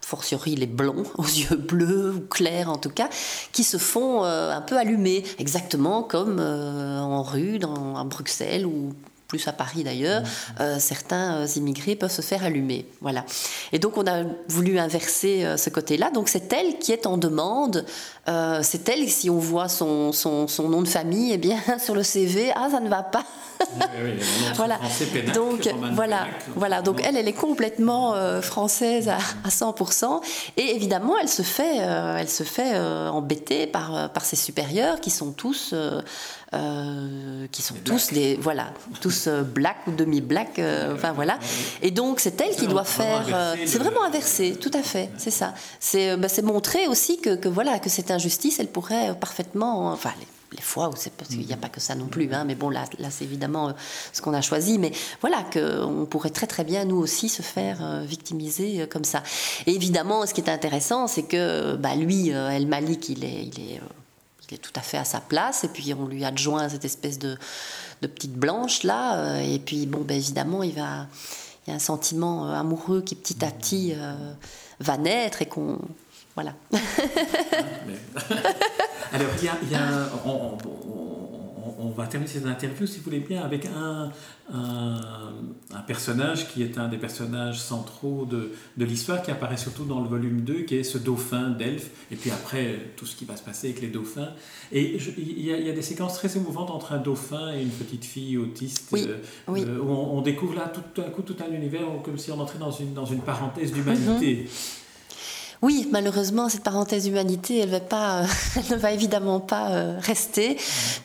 fortiori 0.00 0.54
les 0.54 0.66
blonds, 0.66 1.04
aux 1.18 1.24
yeux 1.24 1.56
bleus 1.56 2.14
ou 2.14 2.20
clairs 2.20 2.70
en 2.70 2.78
tout 2.78 2.90
cas, 2.90 3.08
qui 3.52 3.64
se 3.64 3.76
font 3.76 4.24
un 4.24 4.60
peu 4.60 4.78
allumer, 4.78 5.24
exactement 5.38 6.02
comme 6.02 6.40
en 6.40 7.22
rue, 7.22 7.58
dans, 7.58 7.96
à 7.96 8.04
Bruxelles 8.04 8.66
ou 8.66 8.92
plus 9.26 9.48
à 9.48 9.52
Paris 9.52 9.82
d'ailleurs, 9.84 10.22
mmh. 10.22 10.26
euh, 10.60 10.78
certains 10.78 11.36
euh, 11.36 11.46
immigrés 11.56 11.96
peuvent 11.96 12.10
se 12.10 12.22
faire 12.22 12.44
allumer. 12.44 12.86
Voilà. 13.00 13.24
Et 13.72 13.78
donc 13.78 13.96
on 13.96 14.06
a 14.06 14.24
voulu 14.48 14.78
inverser 14.78 15.44
euh, 15.44 15.56
ce 15.56 15.70
côté-là. 15.70 16.10
Donc 16.10 16.28
c'est 16.28 16.52
elle 16.52 16.78
qui 16.78 16.92
est 16.92 17.06
en 17.06 17.18
demande. 17.18 17.84
c'est 18.62 18.88
elle, 18.88 19.08
si 19.08 19.30
on 19.30 19.38
voit 19.38 19.68
son, 19.68 20.12
son, 20.12 20.48
son, 20.48 20.68
nom 20.68 20.82
de 20.82 20.88
famille, 20.88 21.32
eh 21.32 21.38
bien 21.38 21.58
sur 21.78 21.94
le 21.94 22.02
CV, 22.02 22.52
ah 22.54 22.68
ça 22.70 22.80
ne 22.80 22.88
va 22.88 23.02
pas. 23.02 23.24
voilà. 24.54 24.78
donc 25.32 25.66
voilà, 25.92 26.26
voilà. 26.54 26.82
Donc 26.82 27.00
elle, 27.02 27.16
elle 27.16 27.26
est 27.26 27.32
complètement 27.32 28.14
française 28.42 29.08
à, 29.08 29.16
à, 29.44 29.48
100%. 29.48 30.20
Et 30.58 30.74
évidemment, 30.76 31.14
elle 31.20 31.28
se 31.28 31.42
fait, 31.42 31.76
elle 31.76 32.28
se 32.28 32.42
fait 32.42 32.78
embêter 32.78 33.66
par, 33.66 34.12
par 34.12 34.24
ses 34.24 34.36
supérieurs 34.36 35.00
qui 35.00 35.10
sont 35.10 35.32
tous 35.32 35.74
qui 36.52 37.62
sont 37.62 37.74
tous 37.84 38.12
des 38.12 38.36
voilà 38.36 38.72
tous 39.00 39.26
euh, 39.26 39.42
black 39.42 39.78
ou 39.86 39.90
demi 39.90 40.20
black 40.20 40.58
euh, 40.58 40.94
enfin 40.94 41.12
voilà. 41.12 41.38
et 41.82 41.90
donc 41.90 42.20
c'est 42.20 42.40
elle 42.40 42.54
qui 42.54 42.66
doit 42.66 42.84
faire 42.84 43.56
c'est 43.66 43.78
vraiment 43.78 44.04
inversé 44.04 44.56
tout 44.60 44.70
à 44.74 44.82
fait 44.82 45.10
c'est 45.18 45.30
ça. 45.30 45.54
C'est 45.80 46.16
bah, 46.16 46.28
c'est 46.28 46.42
montrer 46.42 46.86
aussi 46.86 47.18
que, 47.18 47.34
que, 47.34 47.48
voilà 47.48 47.78
que 47.78 47.88
cette 47.88 48.10
injustice 48.10 48.60
elle 48.60 48.68
pourrait 48.68 49.16
parfaitement 49.18 49.90
enfin 49.90 50.12
les, 50.20 50.26
fois 50.62 50.88
où 50.88 50.92
c'est 50.96 51.12
parce 51.12 51.30
qu'il 51.30 51.44
n'y 51.46 51.52
a 51.52 51.56
pas 51.58 51.68
que 51.68 51.80
ça 51.80 51.94
non 51.94 52.06
plus 52.06 52.32
hein, 52.32 52.44
mais 52.44 52.54
bon 52.54 52.70
là 52.70 52.84
là 52.98 53.08
c'est 53.10 53.24
évidemment 53.24 53.74
ce 54.12 54.22
qu'on 54.22 54.32
a 54.32 54.40
choisi. 54.40 54.78
Mais 54.78 54.90
voilà 55.20 55.42
que 55.42 55.82
on 55.84 56.06
pourrait 56.06 56.30
très 56.30 56.46
très 56.46 56.64
bien 56.64 56.84
nous 56.84 56.96
aussi 56.96 57.28
se 57.28 57.42
faire 57.42 58.02
victimiser 58.04 58.86
comme 58.88 59.04
ça. 59.04 59.22
Et 59.66 59.74
évidemment 59.74 60.24
ce 60.26 60.32
qui 60.32 60.40
est 60.40 60.48
intéressant 60.48 61.08
c'est 61.08 61.24
que 61.24 61.76
bah, 61.76 61.94
lui 61.94 62.30
El 62.30 62.66
Malik 62.68 63.10
il 63.10 63.24
est 63.24 63.44
il 63.44 63.60
est 63.60 63.80
il 64.50 64.54
est 64.54 64.58
tout 64.58 64.72
à 64.76 64.80
fait 64.80 64.98
à 64.98 65.04
sa 65.04 65.20
place. 65.20 65.64
Et 65.64 65.68
puis 65.68 65.94
on 65.94 66.06
lui 66.06 66.24
adjoint 66.24 66.68
cette 66.68 66.84
espèce 66.84 67.18
de, 67.18 67.36
de 68.02 68.06
petite 68.06 68.34
blanche 68.34 68.82
là. 68.82 69.16
Euh, 69.18 69.38
et 69.38 69.58
puis 69.58 69.86
bon, 69.86 70.00
ben, 70.02 70.16
évidemment, 70.16 70.62
il 70.62 70.74
y 70.74 70.80
a 70.80 71.06
un 71.68 71.78
sentiment 71.78 72.48
euh, 72.48 72.54
amoureux 72.54 73.02
qui 73.02 73.14
petit 73.14 73.44
à 73.44 73.50
petit 73.50 73.92
euh, 73.96 74.14
va 74.80 74.96
naître 74.96 75.42
et 75.42 75.46
qu'on 75.46 75.78
voilà. 76.34 76.52
Alors 79.12 79.30
il 79.38 79.44
y 79.44 79.48
a, 79.48 79.56
il 79.62 79.70
y 79.70 79.74
a 79.74 80.10
va 81.90 82.06
terminer 82.06 82.30
cette 82.30 82.46
interview, 82.46 82.86
si 82.86 82.98
vous 82.98 83.04
voulez 83.04 83.20
bien, 83.20 83.42
avec 83.42 83.66
un, 83.66 84.10
un, 84.52 85.80
personnage 85.86 86.48
qui 86.48 86.62
est 86.62 86.78
un 86.78 86.88
des 86.88 86.96
personnages 86.96 87.60
centraux 87.60 88.26
de, 88.26 88.52
de 88.76 88.84
l'histoire, 88.84 89.22
qui 89.22 89.30
apparaît 89.30 89.56
surtout 89.56 89.84
dans 89.84 90.00
le 90.00 90.08
volume 90.08 90.40
2, 90.40 90.62
qui 90.62 90.76
est 90.76 90.84
ce 90.84 90.98
dauphin 90.98 91.50
d'Elfe, 91.50 91.90
et 92.10 92.16
puis 92.16 92.30
après, 92.30 92.92
tout 92.96 93.06
ce 93.06 93.16
qui 93.16 93.24
va 93.24 93.36
se 93.36 93.42
passer 93.42 93.68
avec 93.68 93.82
les 93.82 93.88
dauphins. 93.88 94.30
Et 94.72 94.98
il 95.16 95.44
y, 95.44 95.70
a 95.70 95.72
des 95.72 95.82
séquences 95.82 96.14
très 96.14 96.36
émouvantes 96.36 96.70
entre 96.70 96.92
un 96.92 96.98
dauphin 96.98 97.54
et 97.54 97.62
une 97.62 97.70
petite 97.70 98.04
fille 98.04 98.36
autiste, 98.36 98.92
euh, 98.94 99.18
euh, 99.48 99.78
où 99.78 99.90
on, 99.90 100.20
découvre 100.22 100.54
là 100.54 100.72
tout 100.72 101.00
un 101.00 101.10
coup 101.10 101.22
tout 101.22 101.36
un 101.40 101.52
univers, 101.52 101.82
comme 102.04 102.18
si 102.18 102.30
on 102.30 102.40
entrait 102.40 102.58
dans 102.58 102.70
une, 102.70 102.94
dans 102.94 103.06
une 103.06 103.20
parenthèse 103.20 103.72
d'humanité. 103.72 104.44
Mhm. 104.44 104.48
Oui, 105.62 105.88
malheureusement, 105.90 106.48
cette 106.48 106.62
parenthèse 106.62 107.06
humanité, 107.06 107.58
elle, 107.58 107.70
va 107.70 107.80
pas, 107.80 108.22
ne 108.70 108.76
va 108.76 108.92
évidemment 108.92 109.40
pas 109.40 109.70
euh, 109.70 109.98
rester. 110.00 110.56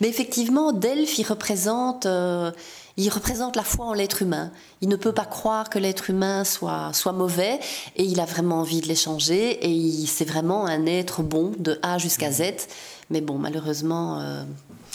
Mais 0.02 0.10
effectivement, 0.10 0.74
Delphes, 0.74 1.18
il 1.20 1.26
représente, 1.26 2.06
euh, 2.06 2.52
il 2.98 3.10
représente 3.10 3.56
la 3.56 3.64
foi 3.64 3.86
en 3.86 3.94
l'être 3.94 4.22
humain. 4.22 4.52
Il 4.82 4.90
ne 4.90 4.96
peut 4.96 5.14
pas 5.14 5.26
croire 5.26 5.70
que 5.70 5.80
l'être 5.80 6.10
humain 6.10 6.44
soit, 6.44 6.92
soit 6.94 7.14
mauvais 7.14 7.60
et 7.96 8.04
il 8.04 8.20
a 8.20 8.26
vraiment 8.26 8.60
envie 8.60 8.82
de 8.82 8.88
l'échanger 8.88 9.60
et 9.62 10.06
c'est 10.06 10.26
vraiment 10.26 10.66
un 10.66 10.86
être 10.86 11.24
bon 11.24 11.54
de 11.58 11.80
A 11.82 11.98
jusqu'à 11.98 12.32
Z. 12.32 12.44
Mais 13.10 13.22
bon, 13.22 13.38
malheureusement... 13.38 14.20
Euh, 14.20 14.44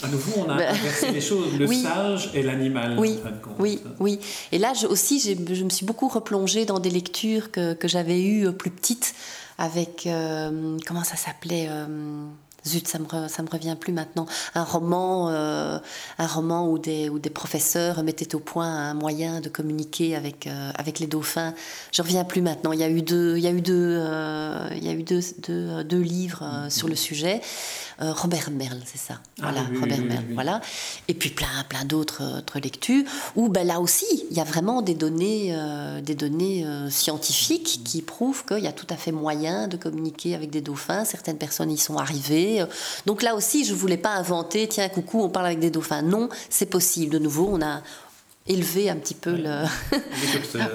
à 0.03 0.09
nouveau, 0.09 0.33
on 0.47 0.51
a 0.51 0.57
inversé 0.57 1.11
les 1.11 1.23
choses, 1.23 1.47
le 1.59 1.67
sage 1.67 2.31
et 2.35 2.43
l'animal. 2.43 2.99
Oui, 2.99 3.19
oui, 3.59 3.81
oui. 3.99 4.21
Et 4.53 4.59
là 4.59 4.75
je, 4.75 4.87
aussi, 4.87 5.19
je 5.21 5.65
me 5.65 5.71
suis 5.71 5.87
beaucoup 5.87 6.09
replongée 6.09 6.67
dans 6.67 6.81
des 6.81 6.91
lectures 6.91 7.51
que, 7.51 7.73
que 7.73 7.89
j'avais 7.89 8.23
eues 8.23 8.53
plus 8.53 8.71
petites, 8.71 9.15
avec, 9.59 10.07
euh, 10.07 10.77
comment 10.87 11.05
ça 11.05 11.17
s'appelait 11.17 11.67
euh, 11.69 12.27
zut, 12.67 12.89
ça 12.89 12.99
me, 12.99 13.29
ça 13.29 13.43
me 13.43 13.49
revient 13.49 13.77
plus 13.79 13.93
maintenant, 13.93 14.27
un 14.55 14.65
roman, 14.65 15.31
euh, 15.31 15.79
un 16.19 16.27
roman 16.27 16.69
où 16.69 16.79
des, 16.79 17.09
où 17.09 17.19
des 17.19 17.31
professeurs 17.31 18.03
mettaient 18.03 18.35
au 18.35 18.41
point 18.41 18.67
un 18.67 18.95
moyen 18.95 19.41
de 19.41 19.49
communiquer 19.49 20.17
avec, 20.17 20.49
avec 20.75 20.99
les 20.99 21.07
dauphins. 21.07 21.55
Je 21.93 22.03
reviens 22.03 22.25
plus 22.25 22.43
maintenant. 22.43 22.73
Il 22.73 22.81
y 22.81 22.85
a 22.85 22.91
eu 22.91 23.03
deux, 23.03 23.37
il 23.37 23.43
y 23.43 23.47
a 23.47 23.51
eu 23.51 23.61
deux, 23.61 23.99
il 24.73 24.85
y 24.85 24.89
a 24.89 24.93
eu 24.93 25.03
deux, 25.03 25.21
deux, 25.47 25.85
deux 25.85 26.01
livres 26.01 26.67
sur 26.69 26.89
le 26.89 26.97
sujet. 26.97 27.41
Euh, 28.03 28.13
Robert 28.13 28.51
Merle, 28.51 28.81
c'est 28.85 28.99
ça. 28.99 29.15
Ah 29.41 29.51
voilà, 29.51 29.63
Robert 29.81 30.03
Merle, 30.03 30.25
voilà. 30.35 30.61
Et 31.09 31.15
puis 31.15 31.31
plein, 31.31 31.65
plein 31.69 31.85
d'autres 31.85 32.43
lectures 32.63 33.05
où 33.37 33.49
ben, 33.49 33.67
là 33.67 33.81
aussi, 33.81 34.27
il 34.31 34.37
y 34.37 34.41
a 34.41 34.45
vraiment 34.45 34.83
des 34.83 34.95
données, 34.95 35.49
euh, 35.53 36.01
des 36.03 36.15
données 36.15 36.67
euh, 36.67 36.91
scientifiques 36.91 37.81
qui 37.85 38.03
prouvent 38.03 38.45
qu'il 38.45 38.59
y 38.59 38.67
a 38.67 38.73
tout 38.73 38.87
à 38.91 38.97
fait 38.97 39.13
moyen 39.13 39.67
de 39.67 39.79
communiquer 39.79 40.35
avec 40.35 40.51
des 40.51 40.61
dauphins. 40.61 41.05
Certaines 41.07 41.39
personnes 41.39 41.71
y 41.71 41.79
sont 41.79 41.97
arrivées. 41.97 42.56
Donc 43.07 43.23
là 43.23 43.35
aussi, 43.35 43.65
je 43.65 43.73
ne 43.73 43.79
voulais 43.79 43.97
pas 43.97 44.11
inventer, 44.11 44.69
tiens, 44.69 44.89
coucou, 44.89 45.23
on 45.23 45.29
parle 45.29 45.47
avec 45.47 45.59
des 45.59 45.71
dauphins. 45.71 46.03
Non, 46.03 46.29
c'est 46.51 46.67
possible. 46.67 47.13
De 47.13 47.19
nouveau, 47.19 47.49
on 47.53 47.63
a, 47.63 47.83
élever 48.49 48.91
un 48.91 48.97
petit 48.97 49.15
peu 49.15 49.33
le. 49.37 49.65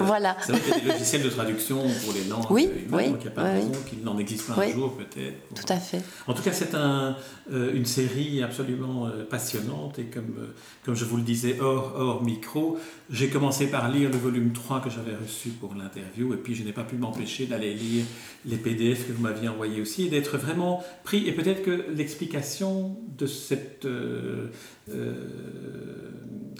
voilà. 0.00 0.36
C'est 0.44 0.52
vrai 0.52 0.60
qu'il 0.60 0.72
y 0.72 0.76
a 0.76 0.80
des 0.80 0.92
logiciels 0.92 1.22
de 1.22 1.30
traduction 1.30 1.78
pour 2.04 2.12
les 2.12 2.24
langues 2.24 2.50
oui, 2.50 2.64
humaines, 2.64 2.86
oui, 2.92 3.10
donc 3.10 3.18
il 3.20 3.22
n'y 3.22 3.28
a 3.28 3.30
pas 3.30 3.42
raison 3.44 3.72
qu'il 3.88 4.02
n'en 4.02 4.18
existe 4.18 4.46
pas 4.46 4.62
un 4.62 4.70
jour 4.70 4.96
peut-être. 4.96 5.54
Tout 5.54 5.72
à 5.72 5.76
fait. 5.76 6.02
En 6.26 6.34
tout 6.34 6.42
cas, 6.42 6.52
c'est 6.52 6.74
un, 6.74 7.16
euh, 7.50 7.74
une 7.74 7.86
série 7.86 8.42
absolument 8.42 9.06
euh, 9.06 9.24
passionnante 9.24 9.98
et 9.98 10.04
comme, 10.04 10.34
euh, 10.38 10.54
comme 10.84 10.94
je 10.94 11.04
vous 11.04 11.16
le 11.16 11.22
disais 11.22 11.58
hors, 11.60 11.94
hors 11.96 12.22
micro, 12.22 12.78
j'ai 13.10 13.28
commencé 13.28 13.66
par 13.66 13.90
lire 13.90 14.10
le 14.10 14.18
volume 14.18 14.52
3 14.52 14.80
que 14.80 14.90
j'avais 14.90 15.16
reçu 15.16 15.50
pour 15.50 15.74
l'interview 15.74 16.34
et 16.34 16.36
puis 16.36 16.54
je 16.54 16.62
n'ai 16.64 16.72
pas 16.72 16.84
pu 16.84 16.96
m'empêcher 16.96 17.46
d'aller 17.46 17.74
lire 17.74 18.04
les 18.44 18.56
PDF 18.56 19.06
que 19.06 19.12
vous 19.12 19.22
m'aviez 19.22 19.48
envoyés 19.48 19.80
aussi 19.80 20.06
et 20.06 20.08
d'être 20.08 20.36
vraiment 20.36 20.84
pris. 21.04 21.26
Et 21.26 21.32
peut-être 21.32 21.62
que 21.62 21.86
l'explication 21.96 22.96
de 23.16 23.26
cette 23.26 23.86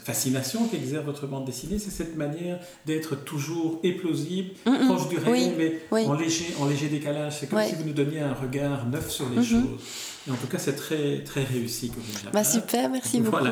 fascination 0.05 0.67
qu'exerce 0.67 1.05
votre 1.05 1.27
bande 1.27 1.45
dessinée, 1.45 1.79
c'est 1.79 1.91
cette 1.91 2.17
manière 2.17 2.59
d'être 2.87 3.15
toujours 3.17 3.81
éplosible, 3.83 4.51
proche 4.65 5.09
du 5.09 5.19
réel, 5.19 5.55
mais 5.57 5.81
En, 5.91 6.15
léger, 6.15 6.55
en 6.61 6.67
léger 6.67 6.89
décalage. 6.89 7.39
C'est 7.39 7.49
comme 7.49 7.63
si 7.63 7.75
vous 7.75 7.85
nous 7.85 7.93
donniez 7.93 8.21
un 8.21 8.35
regard 8.35 8.87
neuf 8.87 9.11
sur 9.11 9.29
les 9.31 9.43
choses. 9.43 9.81
Et 10.29 10.31
en 10.31 10.37
tout 10.37 10.47
cas, 10.47 10.59
c'est 10.59 10.77
très, 10.77 11.25
très 11.25 11.43
réussi, 11.43 11.91
Corinne 11.91 12.33
bah, 12.33 12.45
Super, 12.45 12.89
merci 12.89 13.21
beaucoup. 13.21 13.45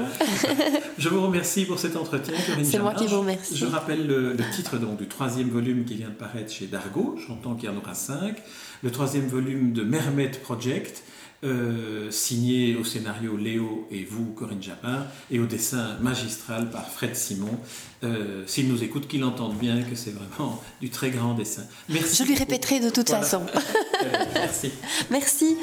Je 0.98 1.08
vous 1.08 1.20
remercie 1.20 1.64
pour 1.64 1.80
cet 1.80 1.96
entretien, 1.96 2.34
Corinne 2.46 2.64
C'est 2.64 2.78
moi 2.78 2.94
qui 2.94 3.08
vous 3.08 3.20
remercie. 3.20 3.56
Je, 3.56 3.66
rappelle 3.66 4.06
le, 4.06 4.36
titre 4.54 4.78
donc, 4.78 4.96
du 4.96 5.08
troisième 5.08 5.48
volume 5.48 5.84
qui 5.84 5.94
vient 5.96 6.10
de 6.10 6.14
paraître 6.14 6.52
chez 6.52 6.66
Dargo. 6.66 7.16
J'entends 7.26 7.56
qu'il 7.56 7.68
y 7.68 7.72
en 7.72 7.76
aura 7.76 7.94
cinq. 7.94 8.36
Le 8.84 8.90
troisième 8.92 9.26
volume 9.26 9.72
de 9.72 9.82
Mermet 9.82 10.30
Project. 10.30 11.02
Euh, 11.42 12.10
signé 12.10 12.76
au 12.76 12.84
scénario 12.84 13.34
Léo 13.34 13.88
et 13.90 14.04
vous, 14.04 14.26
Corinne 14.34 14.62
Japin, 14.62 15.06
et 15.30 15.38
au 15.38 15.46
dessin 15.46 15.96
magistral 16.00 16.70
par 16.70 16.86
Fred 16.90 17.16
Simon. 17.16 17.58
Euh, 18.04 18.44
S'il 18.46 18.68
nous 18.68 18.84
écoute, 18.84 19.08
qu'il 19.08 19.24
entende 19.24 19.56
bien 19.56 19.82
que 19.82 19.94
c'est 19.94 20.10
vraiment 20.10 20.62
du 20.82 20.90
très 20.90 21.10
grand 21.10 21.32
dessin. 21.32 21.62
Merci. 21.88 22.16
Je 22.16 22.28
lui 22.28 22.34
répéterai 22.34 22.80
de 22.80 22.90
toute 22.90 23.08
façon. 23.08 23.46
Merci. 24.34 24.70
Merci. 25.10 25.56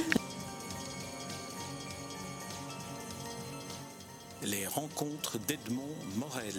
Les 4.43 4.65
rencontres 4.65 5.37
d'Edmond 5.47 5.95
Morel. 6.15 6.55